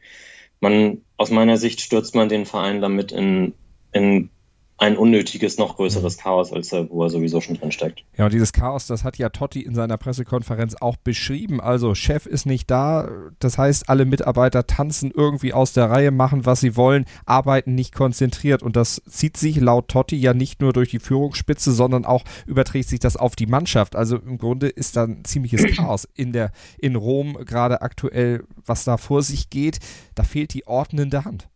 man, 0.61 1.01
aus 1.17 1.31
meiner 1.31 1.57
Sicht 1.57 1.81
stürzt 1.81 2.15
man 2.15 2.29
den 2.29 2.45
Verein 2.45 2.79
damit 2.79 3.11
in, 3.11 3.53
in 3.91 4.29
ein 4.77 4.97
unnötiges, 4.97 5.57
noch 5.57 5.75
größeres 5.77 6.17
Chaos, 6.17 6.51
als 6.51 6.73
er, 6.73 6.89
wo 6.89 7.03
er 7.03 7.09
sowieso 7.09 7.41
schon 7.41 7.55
drin 7.55 7.71
steckt. 7.71 8.03
Ja, 8.17 8.25
und 8.25 8.33
dieses 8.33 8.53
Chaos, 8.53 8.87
das 8.87 9.03
hat 9.03 9.17
ja 9.17 9.29
Totti 9.29 9.61
in 9.61 9.75
seiner 9.75 9.97
Pressekonferenz 9.97 10.75
auch 10.79 10.97
beschrieben. 10.97 11.61
Also 11.61 11.95
Chef 11.95 12.25
ist 12.25 12.45
nicht 12.45 12.69
da, 12.71 13.09
das 13.39 13.57
heißt, 13.57 13.87
alle 13.87 14.05
Mitarbeiter 14.05 14.65
tanzen 14.65 15.11
irgendwie 15.15 15.53
aus 15.53 15.73
der 15.73 15.89
Reihe, 15.89 16.11
machen, 16.11 16.45
was 16.45 16.59
sie 16.59 16.75
wollen, 16.75 17.05
arbeiten 17.25 17.75
nicht 17.75 17.93
konzentriert. 17.93 18.63
Und 18.63 18.75
das 18.75 19.01
zieht 19.07 19.37
sich 19.37 19.57
laut 19.57 19.87
Totti 19.89 20.15
ja 20.15 20.33
nicht 20.33 20.61
nur 20.61 20.73
durch 20.73 20.89
die 20.89 20.99
Führungsspitze, 20.99 21.71
sondern 21.71 22.03
auch 22.03 22.23
überträgt 22.45 22.89
sich 22.89 22.99
das 22.99 23.15
auf 23.15 23.35
die 23.35 23.47
Mannschaft. 23.47 23.95
Also 23.95 24.17
im 24.17 24.37
Grunde 24.37 24.67
ist 24.67 24.95
da 24.95 25.03
ein 25.03 25.23
ziemliches 25.23 25.63
Chaos 25.77 26.07
in 26.15 26.33
der 26.33 26.51
in 26.79 26.95
Rom 26.95 27.37
gerade 27.45 27.81
aktuell, 27.81 28.43
was 28.65 28.83
da 28.83 28.97
vor 28.97 29.21
sich 29.21 29.49
geht. 29.49 29.79
Da 30.15 30.23
fehlt 30.23 30.53
die 30.53 30.67
ordnende 30.67 31.25
Hand. 31.25 31.47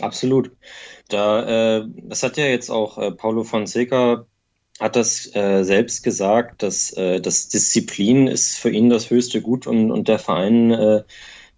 Absolut. 0.00 0.50
Da, 1.08 1.78
äh, 1.80 1.86
das 2.04 2.22
hat 2.22 2.36
ja 2.36 2.46
jetzt 2.46 2.70
auch 2.70 2.98
äh, 2.98 3.12
Paulo 3.12 3.44
Fonseca 3.44 4.26
hat 4.80 4.96
das 4.96 5.34
äh, 5.36 5.62
selbst 5.64 6.02
gesagt, 6.02 6.62
dass 6.62 6.92
äh, 6.94 7.20
das 7.20 7.48
Disziplin 7.48 8.26
ist 8.26 8.56
für 8.56 8.70
ihn 8.70 8.90
das 8.90 9.10
höchste 9.10 9.40
Gut 9.40 9.66
und, 9.68 9.90
und 9.92 10.08
der 10.08 10.18
Verein 10.18 10.72
äh, 10.72 11.04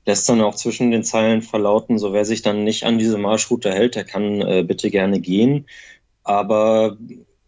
lässt 0.07 0.29
dann 0.29 0.43
auch 0.43 0.55
zwischen 0.57 0.91
den 0.91 1.05
Zeilen 1.05 1.43
verlauten, 1.43 1.99
so 1.99 2.13
wer 2.13 2.25
sich 2.27 2.43
dann 2.43 2.65
nicht 2.65 2.85
an 2.85 2.99
diese 2.99 3.19
Marschroute 3.19 3.73
hält, 3.73 3.97
der 3.97 4.05
kann 4.05 4.41
äh, 4.43 4.65
bitte 4.65 4.91
gerne 4.91 5.21
gehen. 5.21 5.67
Aber 6.25 6.99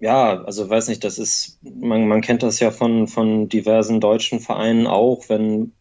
ja, 0.00 0.42
also 0.44 0.68
weiß 0.70 0.88
nicht, 0.88 1.04
das 1.04 1.18
ist, 1.18 1.58
man, 1.62 2.08
man 2.08 2.22
kennt 2.22 2.42
das 2.42 2.60
ja 2.60 2.70
von, 2.70 3.08
von 3.08 3.48
diversen 3.48 4.00
deutschen 4.00 4.40
Vereinen 4.40 4.86
auch, 4.86 5.28
wenn 5.28 5.74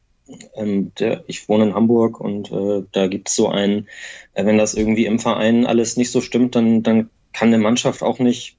ähm, 0.55 0.91
der, 0.99 1.23
ich 1.27 1.47
wohne 1.49 1.65
in 1.65 1.73
Hamburg 1.73 2.19
und 2.19 2.51
äh, 2.51 2.83
da 2.91 3.07
gibt 3.07 3.29
es 3.29 3.35
so 3.35 3.49
einen, 3.49 3.87
äh, 4.33 4.45
wenn 4.45 4.57
das 4.57 4.73
irgendwie 4.73 5.05
im 5.05 5.19
Verein 5.19 5.65
alles 5.65 5.97
nicht 5.97 6.11
so 6.11 6.21
stimmt, 6.21 6.55
dann, 6.55 6.83
dann 6.83 7.09
kann 7.33 7.49
eine 7.49 7.59
Mannschaft 7.59 8.03
auch 8.03 8.19
nicht 8.19 8.56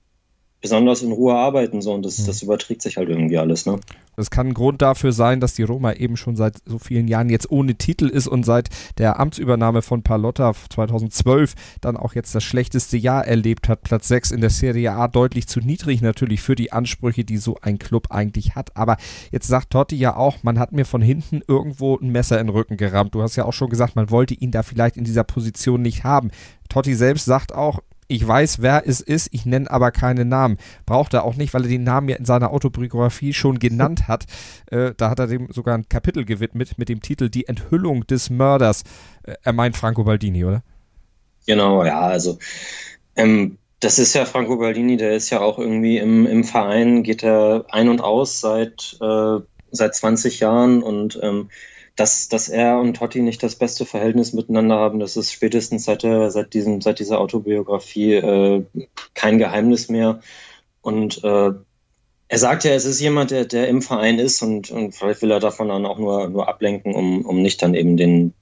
besonders 0.61 1.03
in 1.03 1.13
Ruhe 1.13 1.35
arbeiten 1.35 1.81
so 1.83 1.93
und 1.93 2.05
das, 2.05 2.19
mhm. 2.19 2.27
das 2.27 2.43
überträgt 2.43 2.83
sich 2.83 2.97
halt 2.97 3.09
irgendwie 3.09 3.39
alles. 3.39 3.67
Ne? 3.67 3.79
Das 4.17 4.31
kann 4.31 4.49
ein 4.49 4.55
Grund 4.55 4.83
dafür 4.83 5.13
sein, 5.13 5.39
dass 5.39 5.55
die 5.55 5.63
Roma 5.63 5.93
eben 5.93 6.17
schon 6.17 6.35
seit 6.35 6.57
so 6.67 6.81
vielen 6.81 7.07
Jahren 7.07 7.31
jetzt 7.31 7.49
ohne 7.53 7.77
Titel 7.77 8.09
ist 8.09 8.27
und 8.27 8.45
seit 8.45 8.69
der 8.99 9.21
Amtsübernahme 9.21 9.81
von 9.81 10.03
Palotta 10.03 10.53
2012 10.71 11.55
dann 11.81 11.97
auch 11.97 12.17
jetzt 12.17 12.35
das 12.35 12.43
schlechteste 12.43 12.97
Jahr 12.97 13.25
erlebt 13.25 13.69
hat. 13.69 13.83
Platz 13.83 14.09
6 14.09 14.33
in 14.33 14.41
der 14.41 14.51
Serie 14.51 14.91
A 14.93 15.07
deutlich 15.07 15.47
zu 15.47 15.61
niedrig 15.61 16.03
natürlich 16.03 16.41
für 16.41 16.57
die 16.57 16.73
Ansprüche, 16.73 17.25
die 17.25 17.37
so 17.37 17.59
ein 17.63 17.79
Club 17.79 18.09
eigentlich 18.11 18.57
hat. 18.57 18.77
Aber 18.77 18.97
jetzt 19.31 19.47
sagt 19.47 19.71
Totti 19.71 19.95
ja 19.95 20.17
auch, 20.17 20.43
man 20.43 20.59
hat 20.59 20.73
mir 20.73 20.85
von 20.85 21.01
hinten 21.01 21.41
irgendwo 21.47 21.97
ein 21.97 22.11
Messer 22.11 22.41
in 22.41 22.49
den 22.49 22.57
Rücken 22.57 22.77
gerammt. 22.77 23.15
Du 23.15 23.23
hast 23.23 23.37
ja 23.37 23.45
auch 23.45 23.53
schon 23.53 23.71
gesagt, 23.71 23.95
man 23.95 24.11
wollte 24.11 24.35
ihn 24.35 24.51
da 24.51 24.65
vielleicht 24.65 24.97
in 24.97 25.05
dieser 25.05 25.23
Position 25.23 25.81
nicht 25.81 26.03
haben. 26.03 26.33
Totti 26.69 26.95
selbst 26.95 27.25
sagt 27.25 27.55
auch, 27.55 27.79
ich 28.09 28.27
weiß, 28.27 28.61
wer 28.63 28.83
es 28.87 29.01
ist, 29.01 29.29
ich 29.33 29.47
nenne 29.47 29.71
aber 29.71 29.91
keine 29.93 30.25
Namen. 30.25 30.57
Braucht 30.87 31.15
er 31.15 31.25
auch 31.25 31.37
nicht, 31.37 31.55
weil 31.55 31.63
er 31.63 31.69
den 31.69 31.85
Namen 31.85 32.09
ja 32.09 32.17
in 32.17 32.25
seiner 32.25 32.53
Autobiografie 32.53 33.35
schon 33.35 33.59
genannt 33.59 34.09
hat. 34.09 34.25
Äh, 34.71 34.93
da 34.97 35.11
hat 35.11 35.19
er 35.19 35.27
dem 35.27 35.53
sogar 35.53 35.77
ein 35.77 35.89
Kapitel 35.89 36.25
gewidmet 36.25 36.79
mit 36.79 36.89
dem 36.89 37.03
Titel 37.03 37.29
Die 37.29 37.47
Enthüllung 37.47 38.07
des 38.07 38.31
Mörders. 38.31 38.83
Äh, 39.23 39.35
er 39.43 39.53
meint 39.53 39.77
Franco 39.77 40.05
Baldini, 40.05 40.45
oder? 40.45 40.63
Genau, 41.47 41.85
ja, 41.85 42.01
also 42.01 42.39
ähm, 43.17 43.59
das 43.81 43.99
ist 43.99 44.15
ja 44.15 44.25
Franco 44.25 44.57
Baldini, 44.57 44.97
der 44.97 45.13
ist 45.13 45.31
ja 45.31 45.41
auch 45.41 45.59
irgendwie 45.59 45.99
im, 45.99 46.27
im 46.27 46.45
Verein, 46.45 47.03
geht 47.03 47.23
er 47.23 47.67
ein 47.71 47.89
und 47.89 48.01
aus 48.01 48.41
seit, 48.41 48.97
äh, 49.01 49.39
seit 49.71 49.95
20 49.95 50.41
Jahren 50.41 50.83
und 50.83 51.19
ähm, 51.23 51.51
dass, 51.99 52.29
dass 52.29 52.49
er 52.49 52.79
und 52.79 52.97
Totti 52.97 53.21
nicht 53.21 53.43
das 53.43 53.57
beste 53.57 53.85
Verhältnis 53.85 54.33
miteinander 54.33 54.77
haben, 54.77 55.01
das 55.01 55.17
ist 55.17 55.33
spätestens 55.33 55.85
seit, 55.85 56.05
der, 56.05 56.31
seit, 56.31 56.55
diesem, 56.55 56.81
seit 56.81 57.01
dieser 57.01 57.21
Autobiografie 57.21 58.15
äh, 58.15 58.65
kein 59.15 59.39
Geheimnis 59.39 59.89
mehr. 59.89 60.21
Und 60.81 61.25
äh, 61.25 61.51
er 62.29 62.39
sagt 62.39 62.63
ja, 62.63 62.71
es 62.71 62.85
ist 62.85 63.01
jemand, 63.01 63.33
der, 63.33 63.47
der 63.47 63.67
im 63.67 63.83
Verein 63.83 64.21
ist 64.21 64.41
und, 64.43 64.71
und 64.71 64.95
vielleicht 64.95 65.23
will 65.23 65.33
er 65.33 65.41
davon 65.41 65.71
dann 65.71 65.87
auch 65.87 65.99
nur, 65.99 66.29
nur 66.29 66.49
ablenken, 66.49 66.95
um, 66.95 67.27
um 67.27 67.43
nicht 67.43 67.61
dann 67.63 67.75
eben 67.75 67.97
den, 67.97 68.33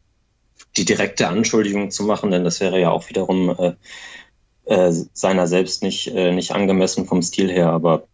die 0.77 0.85
direkte 0.85 1.29
Anschuldigung 1.29 1.91
zu 1.91 2.05
machen, 2.05 2.31
denn 2.31 2.45
das 2.45 2.61
wäre 2.61 2.79
ja 2.79 2.91
auch 2.91 3.09
wiederum 3.09 3.57
äh, 3.59 3.73
äh, 4.67 4.93
seiner 5.15 5.47
selbst 5.47 5.83
nicht, 5.83 6.09
äh, 6.09 6.31
nicht 6.31 6.53
angemessen 6.53 7.07
vom 7.07 7.23
Stil 7.23 7.51
her. 7.51 7.71
Aber 7.71 8.07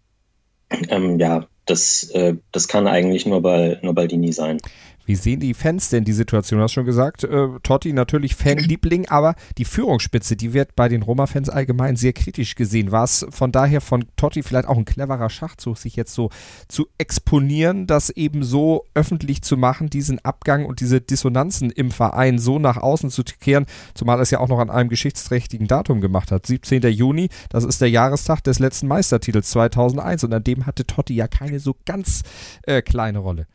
ähm, 0.88 1.18
ja, 1.18 1.48
das, 1.66 2.10
äh, 2.10 2.36
das 2.52 2.68
kann 2.68 2.86
eigentlich 2.86 3.26
nur 3.26 3.42
bei, 3.42 3.80
nur 3.82 3.94
Baldini 3.94 4.32
sein. 4.32 4.58
Wie 5.04 5.16
sehen 5.16 5.40
die 5.40 5.54
Fans 5.54 5.88
denn 5.88 6.04
die 6.04 6.12
Situation? 6.12 6.58
Du 6.58 6.64
hast 6.64 6.72
schon 6.72 6.84
gesagt, 6.84 7.24
äh, 7.24 7.48
Totti 7.62 7.92
natürlich 7.92 8.36
Fanliebling, 8.36 9.08
aber 9.08 9.34
die 9.58 9.64
Führungsspitze, 9.64 10.36
die 10.36 10.52
wird 10.52 10.76
bei 10.76 10.88
den 10.88 11.02
Roma-Fans 11.02 11.48
allgemein 11.48 11.96
sehr 11.96 12.12
kritisch 12.12 12.54
gesehen. 12.54 12.92
War 12.92 13.04
es 13.04 13.26
von 13.30 13.52
daher 13.52 13.80
von 13.80 14.04
Totti 14.16 14.42
vielleicht 14.42 14.68
auch 14.68 14.76
ein 14.76 14.84
cleverer 14.84 15.30
Schachzug, 15.30 15.78
sich 15.78 15.96
jetzt 15.96 16.14
so 16.14 16.30
zu 16.68 16.86
exponieren, 16.98 17.86
das 17.86 18.10
eben 18.10 18.44
so 18.44 18.84
öffentlich 18.94 19.42
zu 19.42 19.56
machen, 19.56 19.90
diesen 19.90 20.24
Abgang 20.24 20.66
und 20.66 20.80
diese 20.80 21.00
Dissonanzen 21.00 21.70
im 21.70 21.90
Verein 21.90 22.38
so 22.38 22.58
nach 22.58 22.76
außen 22.76 23.10
zu 23.10 23.22
kehren, 23.24 23.66
zumal 23.94 24.20
es 24.20 24.30
ja 24.30 24.38
auch 24.38 24.48
noch 24.48 24.58
an 24.58 24.70
einem 24.70 24.88
geschichtsträchtigen 24.88 25.66
Datum 25.66 26.00
gemacht 26.00 26.30
hat. 26.30 26.46
17. 26.46 26.82
Juni, 26.82 27.28
das 27.48 27.64
ist 27.64 27.80
der 27.80 27.90
Jahrestag 27.90 28.42
des 28.44 28.58
letzten 28.58 28.86
Meistertitels 28.86 29.50
2001 29.50 30.24
und 30.24 30.32
an 30.32 30.44
dem 30.44 30.66
hatte 30.66 30.86
Totti 30.86 31.14
ja 31.14 31.26
keine 31.28 31.60
so 31.60 31.76
ganz 31.84 32.22
äh, 32.62 32.82
kleine 32.82 33.18
Rolle. 33.18 33.46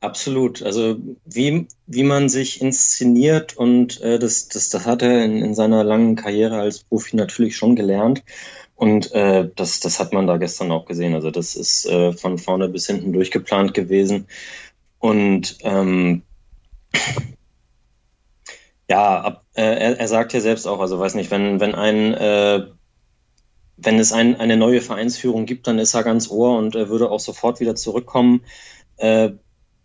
Absolut. 0.00 0.62
Also 0.62 0.98
wie, 1.24 1.66
wie 1.86 2.02
man 2.02 2.28
sich 2.28 2.60
inszeniert 2.60 3.56
und 3.56 4.00
äh, 4.02 4.18
das, 4.18 4.48
das, 4.48 4.68
das 4.68 4.86
hat 4.86 5.02
er 5.02 5.24
in, 5.24 5.42
in 5.42 5.54
seiner 5.54 5.84
langen 5.84 6.16
Karriere 6.16 6.58
als 6.58 6.84
Profi 6.84 7.16
natürlich 7.16 7.56
schon 7.56 7.76
gelernt. 7.76 8.22
Und 8.74 9.10
äh, 9.12 9.48
das, 9.56 9.80
das 9.80 9.98
hat 9.98 10.12
man 10.12 10.26
da 10.26 10.36
gestern 10.36 10.70
auch 10.70 10.84
gesehen. 10.84 11.14
Also 11.14 11.30
das 11.30 11.56
ist 11.56 11.86
äh, 11.86 12.12
von 12.12 12.36
vorne 12.36 12.68
bis 12.68 12.86
hinten 12.86 13.12
durchgeplant 13.12 13.72
gewesen. 13.72 14.26
Und 14.98 15.56
ähm, 15.62 16.22
ja, 18.88 19.20
ab, 19.20 19.44
äh, 19.54 19.62
er, 19.62 19.98
er 19.98 20.08
sagt 20.08 20.34
ja 20.34 20.40
selbst 20.40 20.66
auch, 20.66 20.80
also 20.80 20.98
weiß 20.98 21.14
nicht, 21.14 21.30
wenn, 21.30 21.58
wenn 21.58 21.74
ein 21.74 22.14
äh, 22.14 22.66
wenn 23.78 23.98
es 23.98 24.12
ein, 24.12 24.36
eine 24.40 24.56
neue 24.56 24.80
Vereinsführung 24.80 25.46
gibt, 25.46 25.66
dann 25.66 25.78
ist 25.78 25.94
er 25.94 26.02
ganz 26.02 26.30
ohr 26.30 26.56
und 26.56 26.74
er 26.74 26.88
würde 26.88 27.10
auch 27.10 27.20
sofort 27.20 27.60
wieder 27.60 27.74
zurückkommen. 27.74 28.42
Äh, 28.96 29.32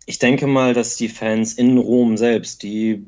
ich 0.06 0.18
denke 0.18 0.46
mal, 0.46 0.74
dass 0.74 0.96
die 0.96 1.08
Fans 1.08 1.54
in 1.54 1.78
Rom 1.78 2.16
selbst, 2.16 2.62
die, 2.62 3.06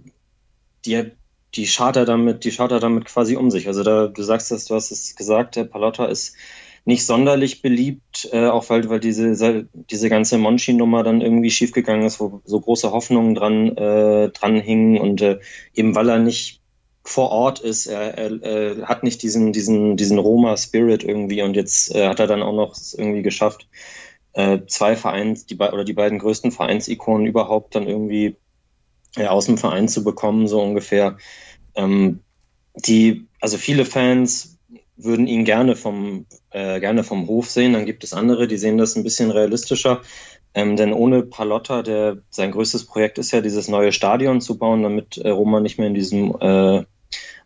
die, 0.85 1.13
die 1.55 1.67
charter 1.67 2.05
damit, 2.05 2.45
die 2.45 2.51
charter 2.51 2.81
damit 2.81 3.07
quasi 3.07 3.37
um 3.37 3.51
sich. 3.51 3.67
Also 3.67 3.83
da, 3.83 4.09
du 4.09 4.23
sagst 4.23 4.51
das, 4.51 4.67
du 4.67 4.75
hast 4.75 4.91
es 4.91 5.17
gesagt, 5.17 5.57
der 5.57 5.65
Palotta 5.65 6.07
ist 6.07 6.37
nicht 6.85 7.07
sonderlich 7.07 7.63
beliebt, 7.63 8.29
äh, 8.33 8.47
auch 8.47 8.69
weil, 8.69 8.89
weil 8.91 9.01
diese, 9.01 9.67
diese 9.73 10.09
ganze 10.11 10.37
Monchi-Nummer 10.37 11.03
dann 11.03 11.23
irgendwie 11.23 11.51
schiefgegangen 11.51 12.07
ist, 12.07 12.21
wo 12.21 12.43
so 12.45 12.61
große 12.61 12.91
Hoffnungen 12.91 13.35
dran, 13.35 13.77
äh, 13.77 14.29
dran 14.31 14.61
hingen 14.61 14.99
und 14.99 15.23
äh, 15.23 15.39
eben 15.75 15.95
weil 15.95 16.11
er 16.11 16.19
nicht 16.19 16.61
vor 17.03 17.31
Ort 17.31 17.61
ist, 17.61 17.87
er, 17.87 18.17
er, 18.19 18.43
er 18.43 18.89
hat 18.89 19.03
nicht 19.03 19.23
diesen, 19.23 19.53
diesen, 19.53 19.97
diesen 19.97 20.19
Roma-Spirit 20.19 21.05
irgendwie 21.05 21.43
und 21.43 21.55
jetzt 21.55 21.95
äh, 21.95 22.09
hat 22.09 22.21
er 22.21 22.27
dann 22.27 22.43
auch 22.43 22.55
noch 22.55 22.77
irgendwie 22.97 23.23
geschafft, 23.23 23.67
zwei 24.67 24.97
Vereins, 24.97 25.47
die 25.47 25.57
oder 25.57 25.85
die 25.85 25.93
beiden 25.93 26.19
größten 26.19 26.51
Vereinsikonen 26.51 27.27
überhaupt 27.27 27.75
dann 27.75 27.87
irgendwie 27.87 28.37
äh, 29.17 29.27
aus 29.27 29.47
dem 29.47 29.59
Verein 29.59 29.89
zu 29.89 30.05
bekommen, 30.05 30.49
so 30.49 30.61
ungefähr. 30.61 31.17
Ähm, 31.75 32.21
die, 32.75 33.27
also 33.41 33.57
viele 33.57 33.85
Fans 33.85 34.59
würden 34.97 35.27
ihn 35.27 35.45
gerne 35.45 35.77
vom, 35.77 36.27
äh, 36.51 36.81
gerne 36.81 37.05
vom 37.05 37.27
Hof 37.27 37.51
sehen. 37.51 37.73
Dann 37.73 37.87
gibt 37.87 38.05
es 38.05 38.13
andere, 38.13 38.47
die 38.47 38.59
sehen 38.59 38.79
das 38.79 38.97
ein 38.97 39.03
bisschen 39.03 39.31
realistischer. 39.31 40.03
Ähm, 40.55 40.77
denn 40.77 40.93
ohne 40.93 41.23
Palotta, 41.23 41.83
der 41.83 42.19
sein 42.31 42.53
größtes 42.53 42.87
Projekt 42.87 43.19
ist 43.19 43.33
ja, 43.33 43.41
dieses 43.41 43.69
neue 43.69 43.93
Stadion 43.93 44.41
zu 44.41 44.57
bauen, 44.57 44.83
damit 44.83 45.19
äh, 45.19 45.31
Roma 45.31 45.61
nicht 45.61 45.79
mehr 45.79 45.89
in 45.89 45.95
diesem 45.95 46.37
äh, 46.41 46.85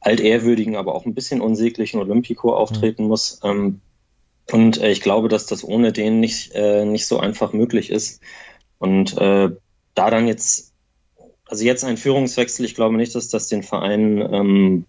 altehrwürdigen, 0.00 0.76
aber 0.76 0.94
auch 0.94 1.06
ein 1.06 1.14
bisschen 1.14 1.40
unsäglichen 1.40 2.00
Olympico 2.00 2.54
auftreten 2.54 3.04
muss. 3.04 3.40
Ähm, 3.42 3.80
und 4.50 4.78
äh, 4.78 4.90
ich 4.90 5.00
glaube, 5.00 5.28
dass 5.28 5.46
das 5.46 5.64
ohne 5.64 5.92
den 5.92 6.20
nicht, 6.20 6.52
äh, 6.54 6.84
nicht 6.84 7.06
so 7.06 7.18
einfach 7.18 7.52
möglich 7.52 7.90
ist. 7.90 8.20
Und 8.78 9.16
äh, 9.18 9.50
da 9.94 10.10
dann 10.10 10.28
jetzt, 10.28 10.72
also 11.46 11.64
jetzt 11.64 11.84
ein 11.84 11.96
Führungswechsel, 11.96 12.64
ich 12.64 12.74
glaube 12.74 12.96
nicht, 12.96 13.14
dass 13.14 13.28
das 13.28 13.48
den 13.48 13.62
Verein 13.62 14.20
ähm, 14.32 14.84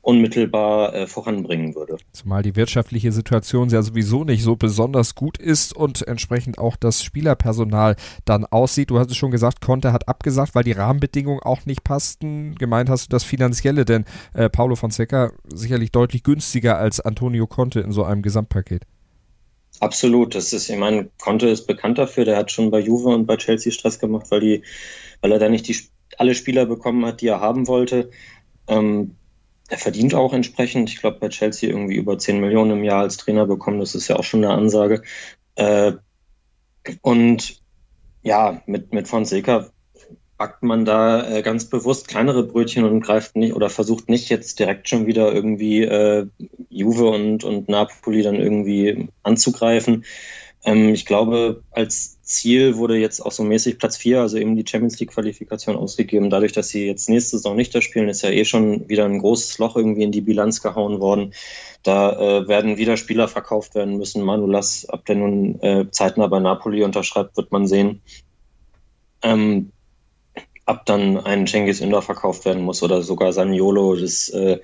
unmittelbar 0.00 0.94
äh, 0.94 1.06
voranbringen 1.06 1.74
würde. 1.74 1.98
Zumal 2.12 2.42
die 2.42 2.56
wirtschaftliche 2.56 3.12
Situation 3.12 3.68
ja 3.68 3.82
sowieso 3.82 4.24
nicht 4.24 4.42
so 4.42 4.56
besonders 4.56 5.14
gut 5.14 5.36
ist 5.36 5.76
und 5.76 6.06
entsprechend 6.06 6.58
auch 6.58 6.76
das 6.76 7.02
Spielerpersonal 7.02 7.96
dann 8.24 8.46
aussieht. 8.46 8.90
Du 8.90 8.98
hast 8.98 9.10
es 9.10 9.16
schon 9.16 9.30
gesagt, 9.30 9.60
Conte 9.60 9.92
hat 9.92 10.08
abgesagt, 10.08 10.54
weil 10.54 10.64
die 10.64 10.72
Rahmenbedingungen 10.72 11.40
auch 11.42 11.66
nicht 11.66 11.84
passten. 11.84 12.54
Gemeint 12.54 12.88
hast 12.88 13.06
du 13.06 13.08
das 13.10 13.24
Finanzielle, 13.24 13.84
denn 13.84 14.04
äh, 14.32 14.48
Paulo 14.48 14.76
Fonseca 14.76 15.32
sicherlich 15.52 15.92
deutlich 15.92 16.22
günstiger 16.22 16.78
als 16.78 17.00
Antonio 17.00 17.46
Conte 17.46 17.80
in 17.80 17.92
so 17.92 18.04
einem 18.04 18.22
Gesamtpaket. 18.22 18.86
Absolut, 19.80 20.34
das 20.34 20.52
ist, 20.52 20.70
ich 20.70 20.76
meine, 20.78 21.10
Conte 21.20 21.48
ist 21.48 21.66
bekannt 21.66 21.98
dafür, 21.98 22.24
der 22.24 22.36
hat 22.36 22.50
schon 22.50 22.70
bei 22.70 22.78
Juve 22.78 23.08
und 23.08 23.26
bei 23.26 23.36
Chelsea 23.36 23.72
Stress 23.72 23.98
gemacht, 23.98 24.30
weil 24.30 24.40
die, 24.40 24.64
weil 25.20 25.32
er 25.32 25.38
da 25.38 25.48
nicht 25.48 25.68
die, 25.68 25.76
alle 26.16 26.34
Spieler 26.34 26.66
bekommen 26.66 27.04
hat, 27.04 27.20
die 27.20 27.26
er 27.26 27.40
haben 27.40 27.66
wollte. 27.66 28.10
Ähm, 28.68 29.16
er 29.68 29.78
verdient 29.78 30.14
auch 30.14 30.32
entsprechend, 30.32 30.90
ich 30.90 31.00
glaube 31.00 31.18
bei 31.18 31.28
Chelsea 31.28 31.68
irgendwie 31.68 31.96
über 31.96 32.18
10 32.18 32.40
Millionen 32.40 32.78
im 32.78 32.84
Jahr 32.84 33.00
als 33.00 33.16
Trainer 33.16 33.46
bekommen, 33.46 33.80
das 33.80 33.94
ist 33.94 34.08
ja 34.08 34.16
auch 34.16 34.24
schon 34.24 34.44
eine 34.44 34.54
Ansage. 34.54 35.02
Äh, 35.56 35.92
und 37.02 37.60
ja, 38.22 38.62
mit, 38.66 38.92
mit 38.92 39.08
Fonseca 39.08 39.70
backt 40.36 40.62
man 40.62 40.84
da 40.84 41.28
äh, 41.28 41.42
ganz 41.42 41.66
bewusst 41.66 42.08
kleinere 42.08 42.42
Brötchen 42.42 42.84
und 42.84 43.00
greift 43.00 43.36
nicht 43.36 43.54
oder 43.54 43.70
versucht 43.70 44.08
nicht 44.08 44.28
jetzt 44.28 44.58
direkt 44.58 44.88
schon 44.88 45.06
wieder 45.06 45.32
irgendwie 45.32 45.82
äh, 45.82 46.26
Juve 46.68 47.08
und, 47.08 47.44
und 47.44 47.68
Napoli 47.68 48.22
dann 48.22 48.36
irgendwie 48.36 49.08
anzugreifen. 49.22 50.04
Ähm, 50.64 50.94
ich 50.94 51.06
glaube, 51.06 51.62
als 51.70 52.20
Ziel 52.22 52.76
wurde 52.76 52.96
jetzt 52.96 53.20
auch 53.20 53.32
so 53.32 53.44
mäßig 53.44 53.78
Platz 53.78 53.96
4, 53.98 54.20
also 54.22 54.38
eben 54.38 54.56
die 54.56 54.64
Champions 54.66 54.98
League 54.98 55.12
Qualifikation 55.12 55.76
ausgegeben. 55.76 56.30
Dadurch, 56.30 56.52
dass 56.52 56.68
sie 56.68 56.86
jetzt 56.86 57.08
nächste 57.08 57.36
Saison 57.36 57.54
nicht 57.54 57.74
da 57.74 57.80
spielen, 57.80 58.08
ist 58.08 58.22
ja 58.22 58.30
eh 58.30 58.44
schon 58.44 58.88
wieder 58.88 59.04
ein 59.04 59.18
großes 59.18 59.58
Loch 59.58 59.76
irgendwie 59.76 60.02
in 60.02 60.12
die 60.12 60.22
Bilanz 60.22 60.62
gehauen 60.62 61.00
worden. 61.00 61.34
Da 61.82 62.12
äh, 62.12 62.48
werden 62.48 62.78
wieder 62.78 62.96
Spieler 62.96 63.28
verkauft 63.28 63.74
werden 63.74 63.98
müssen. 63.98 64.22
Manulas, 64.22 64.88
ab 64.88 65.04
der 65.04 65.16
nun 65.16 65.60
äh, 65.60 65.90
zeitnah 65.90 66.26
bei 66.26 66.40
Napoli 66.40 66.82
unterschreibt, 66.82 67.36
wird 67.36 67.52
man 67.52 67.66
sehen. 67.66 68.00
Ähm, 69.22 69.70
ab 70.66 70.86
dann 70.86 71.18
ein 71.18 71.46
Cengiz 71.46 71.80
Inder 71.80 72.02
verkauft 72.02 72.44
werden 72.44 72.62
muss 72.62 72.82
oder 72.82 73.02
sogar 73.02 73.32
Saniolo. 73.32 73.96
Das 73.96 74.28
äh, 74.30 74.58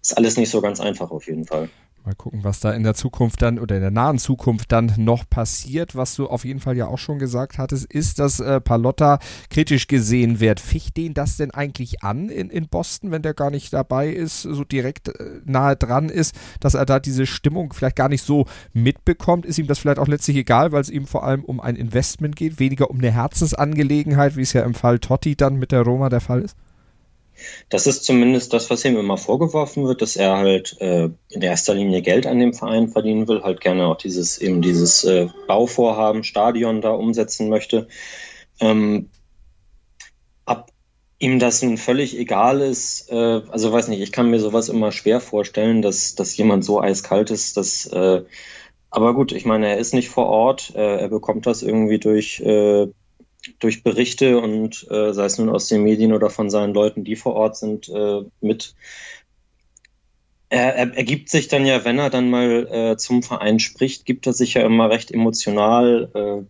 ist 0.00 0.16
alles 0.16 0.36
nicht 0.36 0.50
so 0.50 0.60
ganz 0.60 0.80
einfach 0.80 1.10
auf 1.10 1.26
jeden 1.26 1.46
Fall. 1.46 1.68
Mal 2.06 2.14
gucken, 2.14 2.44
was 2.44 2.60
da 2.60 2.70
in 2.70 2.84
der 2.84 2.94
Zukunft 2.94 3.42
dann 3.42 3.58
oder 3.58 3.74
in 3.74 3.80
der 3.80 3.90
nahen 3.90 4.18
Zukunft 4.18 4.70
dann 4.70 4.92
noch 4.96 5.28
passiert. 5.28 5.96
Was 5.96 6.14
du 6.14 6.28
auf 6.28 6.44
jeden 6.44 6.60
Fall 6.60 6.76
ja 6.76 6.86
auch 6.86 6.98
schon 6.98 7.18
gesagt 7.18 7.58
hattest, 7.58 7.84
ist, 7.92 8.20
dass 8.20 8.38
äh, 8.38 8.60
Palotta 8.60 9.18
kritisch 9.50 9.88
gesehen 9.88 10.38
wird. 10.38 10.60
Ficht 10.60 10.96
den 10.96 11.14
das 11.14 11.36
denn 11.36 11.50
eigentlich 11.50 12.04
an 12.04 12.28
in, 12.28 12.48
in 12.48 12.68
Boston, 12.68 13.10
wenn 13.10 13.22
der 13.22 13.34
gar 13.34 13.50
nicht 13.50 13.72
dabei 13.72 14.08
ist, 14.08 14.42
so 14.42 14.62
direkt 14.62 15.08
äh, 15.08 15.40
nahe 15.46 15.74
dran 15.74 16.08
ist, 16.08 16.36
dass 16.60 16.74
er 16.74 16.86
da 16.86 17.00
diese 17.00 17.26
Stimmung 17.26 17.72
vielleicht 17.72 17.96
gar 17.96 18.08
nicht 18.08 18.22
so 18.22 18.46
mitbekommt? 18.72 19.44
Ist 19.44 19.58
ihm 19.58 19.66
das 19.66 19.80
vielleicht 19.80 19.98
auch 19.98 20.06
letztlich 20.06 20.36
egal, 20.36 20.70
weil 20.70 20.82
es 20.82 20.90
ihm 20.90 21.08
vor 21.08 21.24
allem 21.24 21.42
um 21.42 21.60
ein 21.60 21.74
Investment 21.74 22.36
geht, 22.36 22.60
weniger 22.60 22.88
um 22.88 22.98
eine 22.98 23.10
Herzensangelegenheit, 23.10 24.36
wie 24.36 24.42
es 24.42 24.52
ja 24.52 24.62
im 24.62 24.74
Fall 24.74 25.00
Totti 25.00 25.34
dann 25.34 25.56
mit 25.56 25.72
der 25.72 25.82
Roma 25.82 26.08
der 26.08 26.20
Fall 26.20 26.42
ist? 26.42 26.56
Das 27.68 27.86
ist 27.86 28.04
zumindest 28.04 28.52
das, 28.52 28.70
was 28.70 28.84
ihm 28.84 28.96
immer 28.96 29.18
vorgeworfen 29.18 29.86
wird, 29.86 30.02
dass 30.02 30.16
er 30.16 30.36
halt 30.36 30.80
äh, 30.80 31.10
in 31.30 31.42
erster 31.42 31.74
Linie 31.74 32.02
Geld 32.02 32.26
an 32.26 32.38
dem 32.38 32.54
Verein 32.54 32.88
verdienen 32.88 33.28
will, 33.28 33.42
halt 33.42 33.60
gerne 33.60 33.86
auch 33.86 33.96
dieses 33.96 34.38
eben 34.38 34.62
dieses 34.62 35.04
äh, 35.04 35.28
Bauvorhaben, 35.46 36.24
Stadion 36.24 36.80
da 36.80 36.90
umsetzen 36.90 37.48
möchte. 37.48 37.88
Ähm, 38.60 39.10
ab 40.44 40.70
ihm 41.18 41.38
das 41.38 41.62
nun 41.62 41.78
völlig 41.78 42.18
egal 42.18 42.60
ist, 42.60 43.10
äh, 43.10 43.42
also 43.48 43.72
weiß 43.72 43.88
nicht, 43.88 44.00
ich 44.00 44.12
kann 44.12 44.30
mir 44.30 44.40
sowas 44.40 44.68
immer 44.68 44.92
schwer 44.92 45.20
vorstellen, 45.20 45.82
dass, 45.82 46.14
dass 46.14 46.36
jemand 46.36 46.64
so 46.64 46.80
eiskalt 46.80 47.30
ist, 47.30 47.56
dass, 47.56 47.86
äh, 47.86 48.22
aber 48.90 49.14
gut, 49.14 49.32
ich 49.32 49.44
meine, 49.44 49.68
er 49.68 49.78
ist 49.78 49.94
nicht 49.94 50.08
vor 50.08 50.26
Ort, 50.26 50.74
äh, 50.74 50.98
er 50.98 51.08
bekommt 51.08 51.46
das 51.46 51.62
irgendwie 51.62 51.98
durch, 51.98 52.40
äh, 52.40 52.88
durch 53.58 53.82
Berichte 53.82 54.38
und 54.38 54.86
äh, 54.90 55.12
sei 55.12 55.24
es 55.24 55.38
nun 55.38 55.48
aus 55.48 55.68
den 55.68 55.82
Medien 55.82 56.12
oder 56.12 56.30
von 56.30 56.50
seinen 56.50 56.74
Leuten, 56.74 57.04
die 57.04 57.16
vor 57.16 57.34
Ort 57.34 57.56
sind, 57.56 57.88
äh, 57.88 58.22
mit. 58.40 58.74
Er, 60.48 60.76
er, 60.76 60.96
er 60.96 61.04
gibt 61.04 61.28
sich 61.28 61.48
dann 61.48 61.66
ja, 61.66 61.84
wenn 61.84 61.98
er 61.98 62.10
dann 62.10 62.30
mal 62.30 62.68
äh, 62.70 62.96
zum 62.96 63.22
Verein 63.22 63.58
spricht, 63.58 64.04
gibt 64.04 64.26
er 64.26 64.32
sich 64.32 64.54
ja 64.54 64.64
immer 64.64 64.90
recht 64.90 65.10
emotional. 65.10 66.46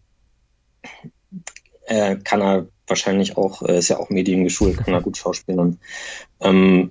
Äh, 1.86 2.16
kann 2.16 2.42
er 2.42 2.66
wahrscheinlich 2.86 3.36
auch, 3.36 3.62
äh, 3.62 3.78
ist 3.78 3.88
ja 3.88 3.98
auch 3.98 4.10
mediengeschult, 4.10 4.78
kann 4.78 4.94
er 4.94 5.02
gut 5.02 5.16
schauspielen. 5.16 5.78
Ähm, 6.40 6.90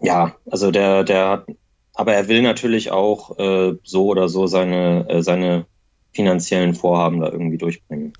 ja, 0.00 0.36
also 0.50 0.70
der, 0.70 1.04
der 1.04 1.28
hat, 1.28 1.46
aber 1.94 2.14
er 2.14 2.28
will 2.28 2.42
natürlich 2.42 2.90
auch 2.90 3.38
äh, 3.38 3.76
so 3.84 4.06
oder 4.06 4.28
so 4.28 4.46
seine, 4.46 5.08
äh, 5.08 5.22
seine 5.22 5.66
finanziellen 6.14 6.74
Vorhaben 6.74 7.20
da 7.20 7.28
irgendwie 7.28 7.58
durchbringen. 7.58 8.12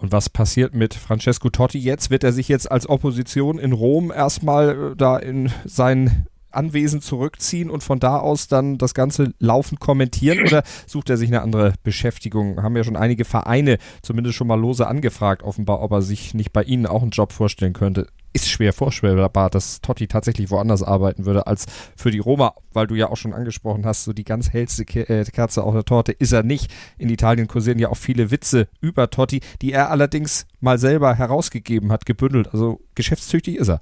Und 0.00 0.12
was 0.12 0.28
passiert 0.28 0.74
mit 0.74 0.94
Francesco 0.94 1.48
Totti 1.48 1.78
jetzt? 1.78 2.10
Wird 2.10 2.24
er 2.24 2.32
sich 2.32 2.48
jetzt 2.48 2.70
als 2.70 2.88
Opposition 2.88 3.58
in 3.58 3.72
Rom 3.72 4.12
erstmal 4.14 4.92
äh, 4.92 4.96
da 4.96 5.16
in 5.16 5.50
sein 5.64 6.26
Anwesen 6.50 7.00
zurückziehen 7.00 7.70
und 7.70 7.84
von 7.84 8.00
da 8.00 8.18
aus 8.18 8.48
dann 8.48 8.78
das 8.78 8.94
Ganze 8.94 9.34
laufend 9.38 9.78
kommentieren 9.78 10.40
oder 10.40 10.62
sucht 10.86 11.10
er 11.10 11.16
sich 11.16 11.28
eine 11.28 11.42
andere 11.42 11.74
Beschäftigung? 11.82 12.62
Haben 12.62 12.76
ja 12.76 12.84
schon 12.84 12.96
einige 12.96 13.24
Vereine 13.24 13.78
zumindest 14.02 14.36
schon 14.36 14.46
mal 14.46 14.58
lose 14.58 14.86
angefragt, 14.86 15.42
offenbar, 15.42 15.82
ob 15.82 15.92
er 15.92 16.02
sich 16.02 16.34
nicht 16.34 16.52
bei 16.52 16.62
ihnen 16.62 16.86
auch 16.86 17.02
einen 17.02 17.10
Job 17.10 17.32
vorstellen 17.32 17.74
könnte. 17.74 18.08
Ist 18.36 18.50
schwer 18.50 18.74
vorstellbar, 18.74 19.48
dass 19.48 19.80
Totti 19.80 20.08
tatsächlich 20.08 20.50
woanders 20.50 20.82
arbeiten 20.82 21.24
würde 21.24 21.46
als 21.46 21.64
für 21.96 22.10
die 22.10 22.18
Roma, 22.18 22.54
weil 22.74 22.86
du 22.86 22.94
ja 22.94 23.08
auch 23.08 23.16
schon 23.16 23.32
angesprochen 23.32 23.86
hast, 23.86 24.04
so 24.04 24.12
die 24.12 24.24
ganz 24.24 24.50
hellste 24.50 24.82
äh, 24.82 25.24
Kerze 25.24 25.62
auf 25.62 25.72
der 25.72 25.86
Torte 25.86 26.12
ist 26.12 26.32
er 26.32 26.42
nicht. 26.42 26.70
In 26.98 27.08
Italien 27.08 27.48
kursieren 27.48 27.78
ja 27.78 27.88
auch 27.88 27.96
viele 27.96 28.30
Witze 28.30 28.68
über 28.82 29.08
Totti, 29.08 29.40
die 29.62 29.72
er 29.72 29.90
allerdings 29.90 30.46
mal 30.60 30.78
selber 30.78 31.14
herausgegeben 31.14 31.90
hat, 31.90 32.04
gebündelt. 32.04 32.50
Also 32.52 32.82
geschäftstüchtig 32.94 33.56
ist 33.56 33.70
er. 33.70 33.80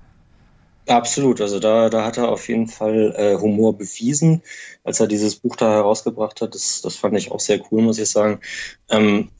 Absolut, 0.86 1.40
also 1.40 1.58
da, 1.58 1.90
da 1.90 2.04
hat 2.04 2.16
er 2.16 2.28
auf 2.28 2.46
jeden 2.48 2.68
Fall 2.68 3.12
äh, 3.16 3.36
Humor 3.36 3.76
bewiesen, 3.76 4.40
als 4.84 5.00
er 5.00 5.08
dieses 5.08 5.34
Buch 5.34 5.56
da 5.56 5.68
herausgebracht 5.68 6.40
hat. 6.40 6.54
Das, 6.54 6.80
das 6.80 6.94
fand 6.94 7.18
ich 7.18 7.32
auch 7.32 7.40
sehr 7.40 7.60
cool, 7.72 7.82
muss 7.82 7.98
ich 7.98 8.08
sagen. 8.08 8.38
Ähm, 8.88 9.30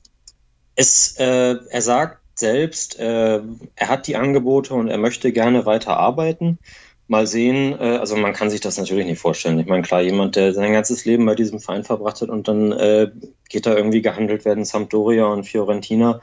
es, 0.75 1.17
äh, 1.19 1.55
er 1.71 1.83
sagt 1.83 2.24
selbst, 2.45 2.99
äh, 2.99 3.41
er 3.77 3.89
hat 3.89 4.07
die 4.07 4.17
Angebote 4.17 4.75
und 4.75 4.89
er 4.89 4.99
möchte 4.99 5.33
gerne 5.33 5.67
weiter 5.67 5.97
arbeiten. 5.97 6.59
Mal 7.07 7.27
sehen, 7.27 7.73
äh, 7.79 7.99
also 7.99 8.17
man 8.17 8.33
kann 8.33 8.51
sich 8.51 8.61
das 8.61 8.79
natürlich 8.79 9.07
nicht 9.07 9.19
vorstellen. 9.19 9.59
Ich 9.59 9.67
meine, 9.67 9.83
klar, 9.83 10.03
jemand, 10.03 10.37
der 10.37 10.53
sein 10.53 10.73
ganzes 10.73 11.05
Leben 11.05 11.27
bei 11.27 11.35
diesem 11.35 11.61
Verein 11.61 11.85
verbracht 11.85 12.21
hat 12.21 12.29
und 12.29 12.49
dann 12.49 12.73
äh, 12.73 13.11
geht 13.49 13.67
da 13.67 13.75
irgendwie 13.75 14.03
gehandelt 14.03 14.45
werden, 14.45 14.65
Sampdoria 14.65 15.27
und 15.27 15.45
Fiorentina, 15.45 16.21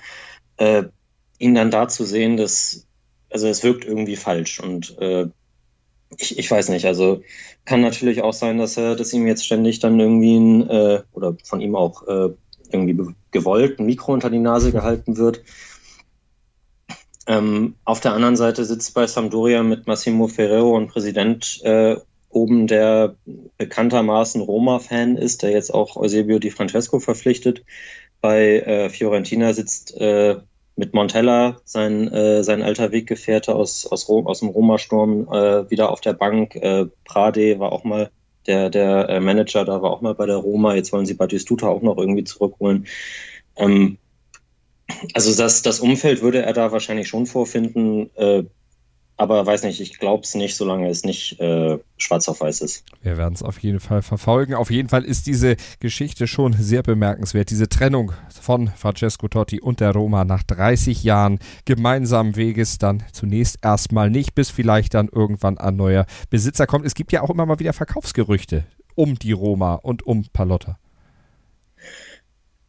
äh, 0.58 0.84
ihn 1.40 1.56
dann 1.56 1.72
da 1.72 1.88
zu 1.88 2.06
sehen, 2.06 2.38
das 2.38 2.88
also 3.32 3.48
es 3.48 3.64
wirkt 3.64 3.86
irgendwie 3.86 4.18
falsch 4.18 4.60
und 4.60 4.98
äh, 5.00 5.28
ich, 6.18 6.38
ich 6.38 6.52
weiß 6.52 6.70
nicht, 6.70 6.86
also 6.86 7.24
kann 7.66 7.82
natürlich 7.82 8.22
auch 8.22 8.34
sein, 8.34 8.58
dass 8.58 8.78
er, 8.78 8.96
dass 8.96 9.14
ihm 9.14 9.28
jetzt 9.28 9.46
ständig 9.46 9.80
dann 9.80 10.00
irgendwie 10.00 10.36
ein, 10.36 10.70
äh, 10.70 11.04
oder 11.14 11.38
von 11.44 11.62
ihm 11.62 11.76
auch 11.76 12.06
äh, 12.08 12.30
irgendwie 12.72 13.14
gewollt 13.32 13.80
ein 13.80 13.86
Mikro 13.86 14.14
unter 14.14 14.30
die 14.30 14.40
Nase 14.40 14.72
gehalten 14.72 15.18
wird. 15.18 15.42
Ähm, 17.28 17.76
auf 17.86 18.00
der 18.00 18.14
anderen 18.14 18.36
Seite 18.36 18.66
sitzt 18.66 18.94
bei 18.94 19.06
Sampdoria 19.06 19.64
mit 19.64 19.88
Massimo 19.88 20.28
Ferrero 20.28 20.78
ein 20.78 20.88
Präsident 20.88 21.62
äh, 21.64 21.98
oben, 22.30 22.68
der 22.68 23.16
bekanntermaßen 23.58 24.42
Roma-Fan 24.42 25.18
ist, 25.18 25.44
der 25.44 25.52
jetzt 25.52 25.74
auch 25.74 25.98
Eusebio 25.98 26.40
Di 26.40 26.50
Francesco 26.50 27.00
verpflichtet. 27.00 27.64
Bei 28.22 28.60
äh, 28.60 28.90
Fiorentina 28.90 29.54
sitzt 29.54 29.96
äh, 29.98 30.38
mit 30.76 30.94
Montella, 30.94 31.58
sein, 31.64 32.08
äh, 32.08 32.44
sein 32.44 32.64
alter 32.64 32.92
Weggefährte 32.92 33.54
aus, 33.54 33.86
aus, 33.86 34.08
Rom, 34.08 34.28
aus 34.28 34.40
dem 34.40 34.50
Roma-Sturm, 34.50 35.28
äh, 35.32 35.70
wieder 35.70 35.92
auf 35.92 36.02
der 36.02 36.14
Bank. 36.14 36.56
Äh, 36.56 36.86
Prade 37.04 37.60
war 37.60 37.72
auch 37.72 37.84
mal 37.84 38.10
der, 38.48 38.70
der 38.70 39.10
äh, 39.10 39.20
Manager, 39.20 39.66
da 39.66 39.82
war 39.82 39.92
auch 39.92 40.02
mal 40.02 40.16
bei 40.16 40.26
der 40.26 40.38
Roma. 40.38 40.74
Jetzt 40.76 40.92
wollen 40.92 41.06
sie 41.06 41.14
Batistuta 41.14 41.68
auch 41.68 41.82
noch 41.82 41.98
irgendwie 41.98 42.24
zurückholen. 42.24 42.88
Ähm, 43.58 43.98
also 45.14 45.36
das, 45.36 45.62
das 45.62 45.80
Umfeld 45.80 46.22
würde 46.22 46.44
er 46.44 46.54
da 46.54 46.72
wahrscheinlich 46.72 47.08
schon 47.08 47.26
vorfinden. 47.26 48.10
Äh, 48.16 48.44
aber 49.18 49.46
weiß 49.46 49.64
nicht, 49.64 49.80
ich 49.80 50.00
glaube 50.00 50.24
es 50.24 50.34
nicht, 50.34 50.56
solange 50.56 50.90
es 50.90 51.04
nicht 51.04 51.40
äh, 51.40 51.78
schwarz 51.98 52.28
auf 52.28 52.42
weiß 52.42 52.62
ist. 52.62 52.84
Wir 53.04 53.18
werden 53.18 53.36
es 53.36 53.44
auf 53.44 53.60
jeden 53.60 53.80
Fall 53.80 54.02
verfolgen. 54.02 54.56
Auf 54.56 54.72
jeden 54.72 54.90
Fall 54.90 55.04
ist 55.04 55.28
diese 55.28 55.58
Geschichte 55.80 56.26
schon 56.26 56.54
sehr 56.54 56.82
bemerkenswert. 56.82 57.52
Diese 57.52 57.70
Trennung 57.70 58.14
von 58.30 58.70
Francesco 58.70 59.28
Totti 59.28 59.62
und 59.62 59.80
der 59.80 59.92
Roma 59.92 60.26
nach 60.26 60.42
30 60.42 61.04
Jahren 61.04 61.38
gemeinsamen 61.66 62.36
Weges 62.36 62.80
dann 62.80 63.04
zunächst 63.12 63.60
erstmal 63.62 64.10
nicht, 64.10 64.34
bis 64.34 64.50
vielleicht 64.50 64.96
dann 64.96 65.08
irgendwann 65.08 65.60
ein 65.60 65.76
neuer 65.76 66.08
Besitzer 66.32 66.66
kommt. 66.66 66.88
Es 66.88 66.96
gibt 66.96 67.12
ja 67.12 67.22
auch 67.22 67.30
immer 67.30 67.46
mal 67.46 67.60
wieder 67.60 67.74
Verkaufsgerüchte 67.74 68.66
um 68.96 69.16
die 69.16 69.34
Roma 69.34 69.76
und 69.76 70.06
um 70.06 70.26
Palotta. 70.34 70.80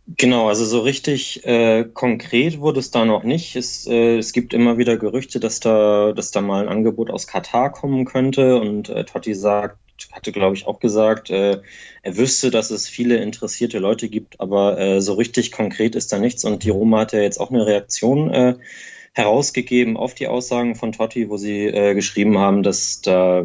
Genau, 0.07 0.49
also 0.49 0.65
so 0.65 0.81
richtig 0.81 1.45
äh, 1.47 1.85
konkret 1.85 2.59
wurde 2.61 2.81
es 2.81 2.91
da 2.91 3.05
noch 3.05 3.23
nicht. 3.23 3.55
Es, 3.55 3.87
äh, 3.87 4.19
es 4.19 4.33
gibt 4.33 4.53
immer 4.53 4.77
wieder 4.77 4.97
Gerüchte, 4.97 5.39
dass 5.39 5.61
da, 5.61 6.13
dass 6.13 6.33
da 6.33 6.41
mal 6.41 6.63
ein 6.63 6.69
Angebot 6.69 7.09
aus 7.09 7.29
Katar 7.29 7.71
kommen 7.71 8.05
könnte. 8.05 8.61
Und 8.61 8.89
äh, 8.89 9.05
Totti 9.05 9.35
sagt, 9.35 9.79
hatte, 10.11 10.33
glaube 10.33 10.57
ich, 10.57 10.67
auch 10.67 10.81
gesagt, 10.81 11.31
äh, 11.31 11.61
er 12.03 12.17
wüsste, 12.17 12.51
dass 12.51 12.71
es 12.71 12.89
viele 12.89 13.17
interessierte 13.17 13.79
Leute 13.79 14.09
gibt, 14.09 14.41
aber 14.41 14.79
äh, 14.79 15.01
so 15.01 15.15
richtig 15.15 15.53
konkret 15.53 15.95
ist 15.95 16.13
da 16.13 16.19
nichts. 16.19 16.45
Und 16.45 16.65
die 16.65 16.71
Roma 16.71 17.01
hat 17.01 17.13
ja 17.13 17.21
jetzt 17.21 17.39
auch 17.39 17.51
eine 17.51 17.65
Reaktion 17.65 18.31
äh, 18.31 18.57
herausgegeben 19.13 19.97
auf 19.97 20.15
die 20.15 20.27
Aussagen 20.27 20.75
von 20.75 20.93
Totti, 20.93 21.29
wo 21.31 21.37
sie 21.37 21.67
äh, 21.67 21.95
geschrieben 21.95 22.39
haben, 22.39 22.65
dass 22.65 23.03
da 23.03 23.45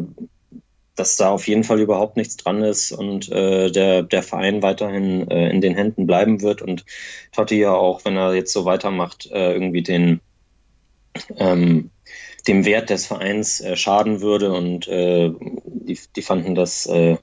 dass 0.98 1.16
da 1.16 1.30
auf 1.30 1.46
jeden 1.46 1.64
Fall 1.64 1.80
überhaupt 1.80 2.16
nichts 2.16 2.36
dran 2.36 2.62
ist 2.62 2.92
und 2.92 3.30
äh, 3.30 3.70
der, 3.70 4.02
der 4.02 4.22
Verein 4.22 4.62
weiterhin 4.62 5.30
äh, 5.30 5.50
in 5.50 5.60
den 5.60 5.74
Händen 5.74 6.06
bleiben 6.06 6.42
wird 6.42 6.62
und 6.62 6.84
Totti 7.32 7.58
ja 7.58 7.72
auch, 7.72 8.04
wenn 8.04 8.16
er 8.16 8.34
jetzt 8.34 8.52
so 8.52 8.64
weitermacht, 8.64 9.30
äh, 9.30 9.52
irgendwie 9.52 9.82
den 9.82 10.20
ähm, 11.36 11.90
dem 12.46 12.64
Wert 12.64 12.90
des 12.90 13.06
Vereins 13.06 13.60
äh, 13.60 13.76
schaden 13.76 14.20
würde 14.20 14.52
und 14.52 14.88
äh, 14.88 15.30
die, 15.64 15.98
die 16.16 16.22
fanden 16.22 16.54
das 16.54 16.86
äh, 16.86 17.16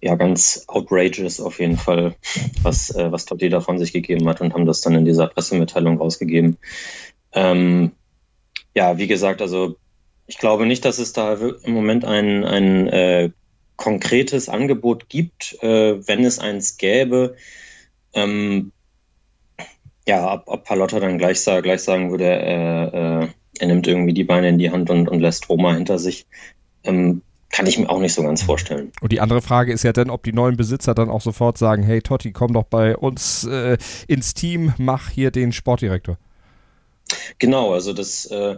ja 0.00 0.14
ganz 0.14 0.64
outrageous 0.68 1.40
auf 1.40 1.60
jeden 1.60 1.76
Fall, 1.76 2.14
was, 2.62 2.94
was 2.94 3.24
Totti 3.24 3.48
da 3.48 3.60
von 3.60 3.78
sich 3.78 3.92
gegeben 3.92 4.28
hat 4.28 4.40
und 4.40 4.54
haben 4.54 4.66
das 4.66 4.80
dann 4.80 4.94
in 4.94 5.04
dieser 5.04 5.26
Pressemitteilung 5.26 5.98
rausgegeben. 5.98 6.56
Ähm, 7.32 7.92
ja, 8.76 8.96
wie 8.96 9.08
gesagt, 9.08 9.42
also 9.42 9.76
ich 10.28 10.38
glaube 10.38 10.66
nicht, 10.66 10.84
dass 10.84 10.98
es 10.98 11.12
da 11.12 11.32
im 11.32 11.72
Moment 11.72 12.04
ein, 12.04 12.44
ein 12.44 12.86
äh, 12.88 13.30
konkretes 13.76 14.48
Angebot 14.48 15.08
gibt. 15.08 15.60
Äh, 15.62 16.06
wenn 16.06 16.24
es 16.24 16.38
eins 16.38 16.76
gäbe, 16.76 17.34
ähm, 18.12 18.70
ja, 20.06 20.34
ob, 20.34 20.42
ob 20.46 20.64
Palotta 20.64 21.00
dann 21.00 21.18
gleich, 21.18 21.42
gleich 21.44 21.82
sagen 21.82 22.10
würde, 22.10 22.26
äh, 22.26 23.24
äh, 23.24 23.28
er 23.58 23.66
nimmt 23.66 23.86
irgendwie 23.86 24.12
die 24.12 24.24
Beine 24.24 24.50
in 24.50 24.58
die 24.58 24.70
Hand 24.70 24.90
und, 24.90 25.08
und 25.08 25.20
lässt 25.20 25.48
Roma 25.48 25.72
hinter 25.74 25.98
sich, 25.98 26.26
ähm, 26.84 27.22
kann 27.50 27.66
ich 27.66 27.78
mir 27.78 27.88
auch 27.88 28.00
nicht 28.00 28.12
so 28.12 28.22
ganz 28.22 28.42
vorstellen. 28.42 28.92
Und 29.00 29.12
die 29.12 29.20
andere 29.20 29.40
Frage 29.40 29.72
ist 29.72 29.82
ja 29.82 29.94
dann, 29.94 30.10
ob 30.10 30.22
die 30.22 30.34
neuen 30.34 30.58
Besitzer 30.58 30.94
dann 30.94 31.08
auch 31.08 31.22
sofort 31.22 31.56
sagen, 31.56 31.82
hey 31.82 32.02
Totti, 32.02 32.32
komm 32.32 32.52
doch 32.52 32.64
bei 32.64 32.96
uns 32.96 33.44
äh, 33.44 33.78
ins 34.06 34.34
Team, 34.34 34.74
mach 34.76 35.08
hier 35.08 35.30
den 35.30 35.52
Sportdirektor. 35.52 36.18
Genau, 37.38 37.72
also 37.72 37.94
das, 37.94 38.26
äh, 38.26 38.56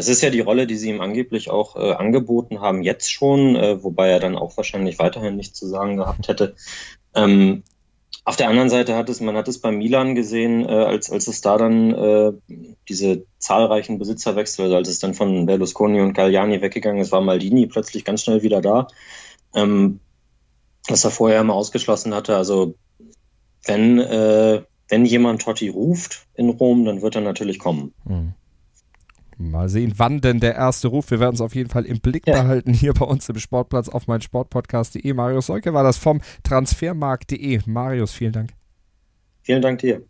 das 0.00 0.08
ist 0.08 0.22
ja 0.22 0.30
die 0.30 0.40
Rolle, 0.40 0.66
die 0.66 0.76
sie 0.76 0.88
ihm 0.88 1.02
angeblich 1.02 1.50
auch 1.50 1.76
äh, 1.76 1.92
angeboten 1.92 2.62
haben, 2.62 2.82
jetzt 2.82 3.12
schon, 3.12 3.54
äh, 3.54 3.84
wobei 3.84 4.08
er 4.08 4.18
dann 4.18 4.34
auch 4.34 4.56
wahrscheinlich 4.56 4.98
weiterhin 4.98 5.36
nichts 5.36 5.58
zu 5.58 5.66
sagen 5.66 5.98
gehabt 5.98 6.26
hätte. 6.26 6.54
Ähm, 7.14 7.64
auf 8.24 8.36
der 8.36 8.48
anderen 8.48 8.70
Seite 8.70 8.96
hat 8.96 9.10
es, 9.10 9.20
man 9.20 9.36
hat 9.36 9.46
es 9.46 9.58
bei 9.60 9.70
Milan 9.70 10.14
gesehen, 10.14 10.64
äh, 10.64 10.72
als, 10.72 11.10
als 11.10 11.28
es 11.28 11.42
da 11.42 11.58
dann 11.58 11.92
äh, 11.92 12.32
diese 12.88 13.26
zahlreichen 13.38 13.98
Besitzerwechsel, 13.98 14.64
also 14.64 14.76
als 14.76 14.88
es 14.88 15.00
dann 15.00 15.12
von 15.12 15.44
Berlusconi 15.44 16.00
und 16.00 16.14
Galliani 16.14 16.62
weggegangen 16.62 17.02
ist, 17.02 17.12
war 17.12 17.20
Maldini 17.20 17.66
plötzlich 17.66 18.06
ganz 18.06 18.22
schnell 18.22 18.40
wieder 18.40 18.62
da. 18.62 18.88
Ähm, 19.54 20.00
was 20.88 21.04
er 21.04 21.10
vorher 21.10 21.42
immer 21.42 21.54
ausgeschlossen 21.54 22.14
hatte. 22.14 22.38
Also 22.38 22.74
wenn, 23.66 23.98
äh, 23.98 24.62
wenn 24.88 25.04
jemand 25.04 25.42
Totti 25.42 25.68
ruft 25.68 26.26
in 26.34 26.48
Rom, 26.48 26.86
dann 26.86 27.02
wird 27.02 27.16
er 27.16 27.20
natürlich 27.20 27.58
kommen. 27.58 27.92
Mhm. 28.06 28.32
Mal 29.40 29.70
sehen, 29.70 29.94
wann 29.96 30.20
denn 30.20 30.38
der 30.38 30.54
erste 30.54 30.88
Ruf. 30.88 31.10
Wir 31.10 31.18
werden 31.18 31.34
es 31.34 31.40
auf 31.40 31.54
jeden 31.54 31.70
Fall 31.70 31.86
im 31.86 32.00
Blick 32.00 32.26
behalten 32.26 32.74
hier 32.74 32.92
bei 32.92 33.06
uns 33.06 33.28
im 33.28 33.38
Sportplatz 33.38 33.88
auf 33.88 34.06
mein 34.06 34.20
Sportpodcast.de. 34.20 35.12
Marius 35.14 35.46
Solke 35.46 35.72
war 35.72 35.82
das 35.82 35.96
vom 35.96 36.20
Transfermarkt.de. 36.42 37.60
Marius, 37.66 38.12
vielen 38.12 38.32
Dank. 38.32 38.50
Vielen 39.42 39.62
Dank 39.62 39.78
dir. 39.78 40.02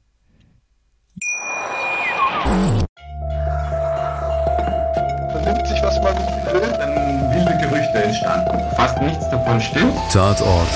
Vernimmt 5.30 5.66
sich, 5.68 5.82
was 5.82 6.02
man 6.02 6.16
will, 6.52 6.72
dann 6.78 7.32
viele 7.32 7.58
Gerüchte 7.58 8.02
entstanden. 8.02 8.58
Fast 8.74 9.00
nichts 9.00 9.30
davon 9.30 9.60
stimmt. 9.60 9.94
Tatort. 10.12 10.68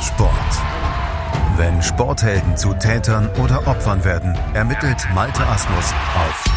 Sport. 0.00 0.32
Wenn 1.56 1.82
Sporthelden 1.82 2.56
zu 2.56 2.74
Tätern 2.74 3.28
oder 3.42 3.66
Opfern 3.66 4.04
werden, 4.04 4.36
ermittelt 4.54 4.98
Malte 5.14 5.44
Asmus 5.46 5.92
auf 6.14 6.55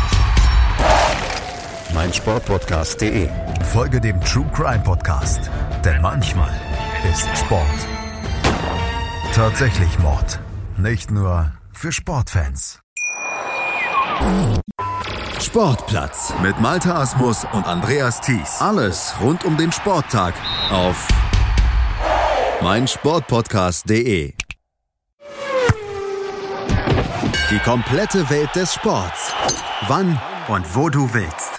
meinsportpodcast.de. 2.00 3.28
Folge 3.74 4.00
dem 4.00 4.22
True 4.22 4.50
Crime 4.54 4.80
Podcast, 4.80 5.52
denn 5.84 6.02
manchmal 6.02 6.54
ist 7.12 7.28
Sport 7.38 7.66
tatsächlich 9.34 10.00
Mord. 10.00 10.40
Nicht 10.78 11.12
nur 11.12 11.52
für 11.74 11.92
Sportfans. 11.92 12.80
Sportplatz 15.42 16.34
mit 16.42 16.58
Malte 16.62 16.96
Asmus 16.96 17.46
und 17.52 17.66
Andreas 17.66 18.22
Thies. 18.22 18.62
Alles 18.62 19.16
rund 19.22 19.44
um 19.44 19.58
den 19.58 19.74
Sporttag 19.74 20.34
auf 20.72 21.06
meinsportpodcast.de. 22.62 24.34
Die 27.52 27.60
komplette 27.60 28.30
Welt 28.30 28.56
des 28.56 28.74
Sports. 28.74 29.34
Wann 29.88 30.18
und 30.48 30.76
wo 30.76 30.90
du 30.90 31.14
willst. 31.14 31.59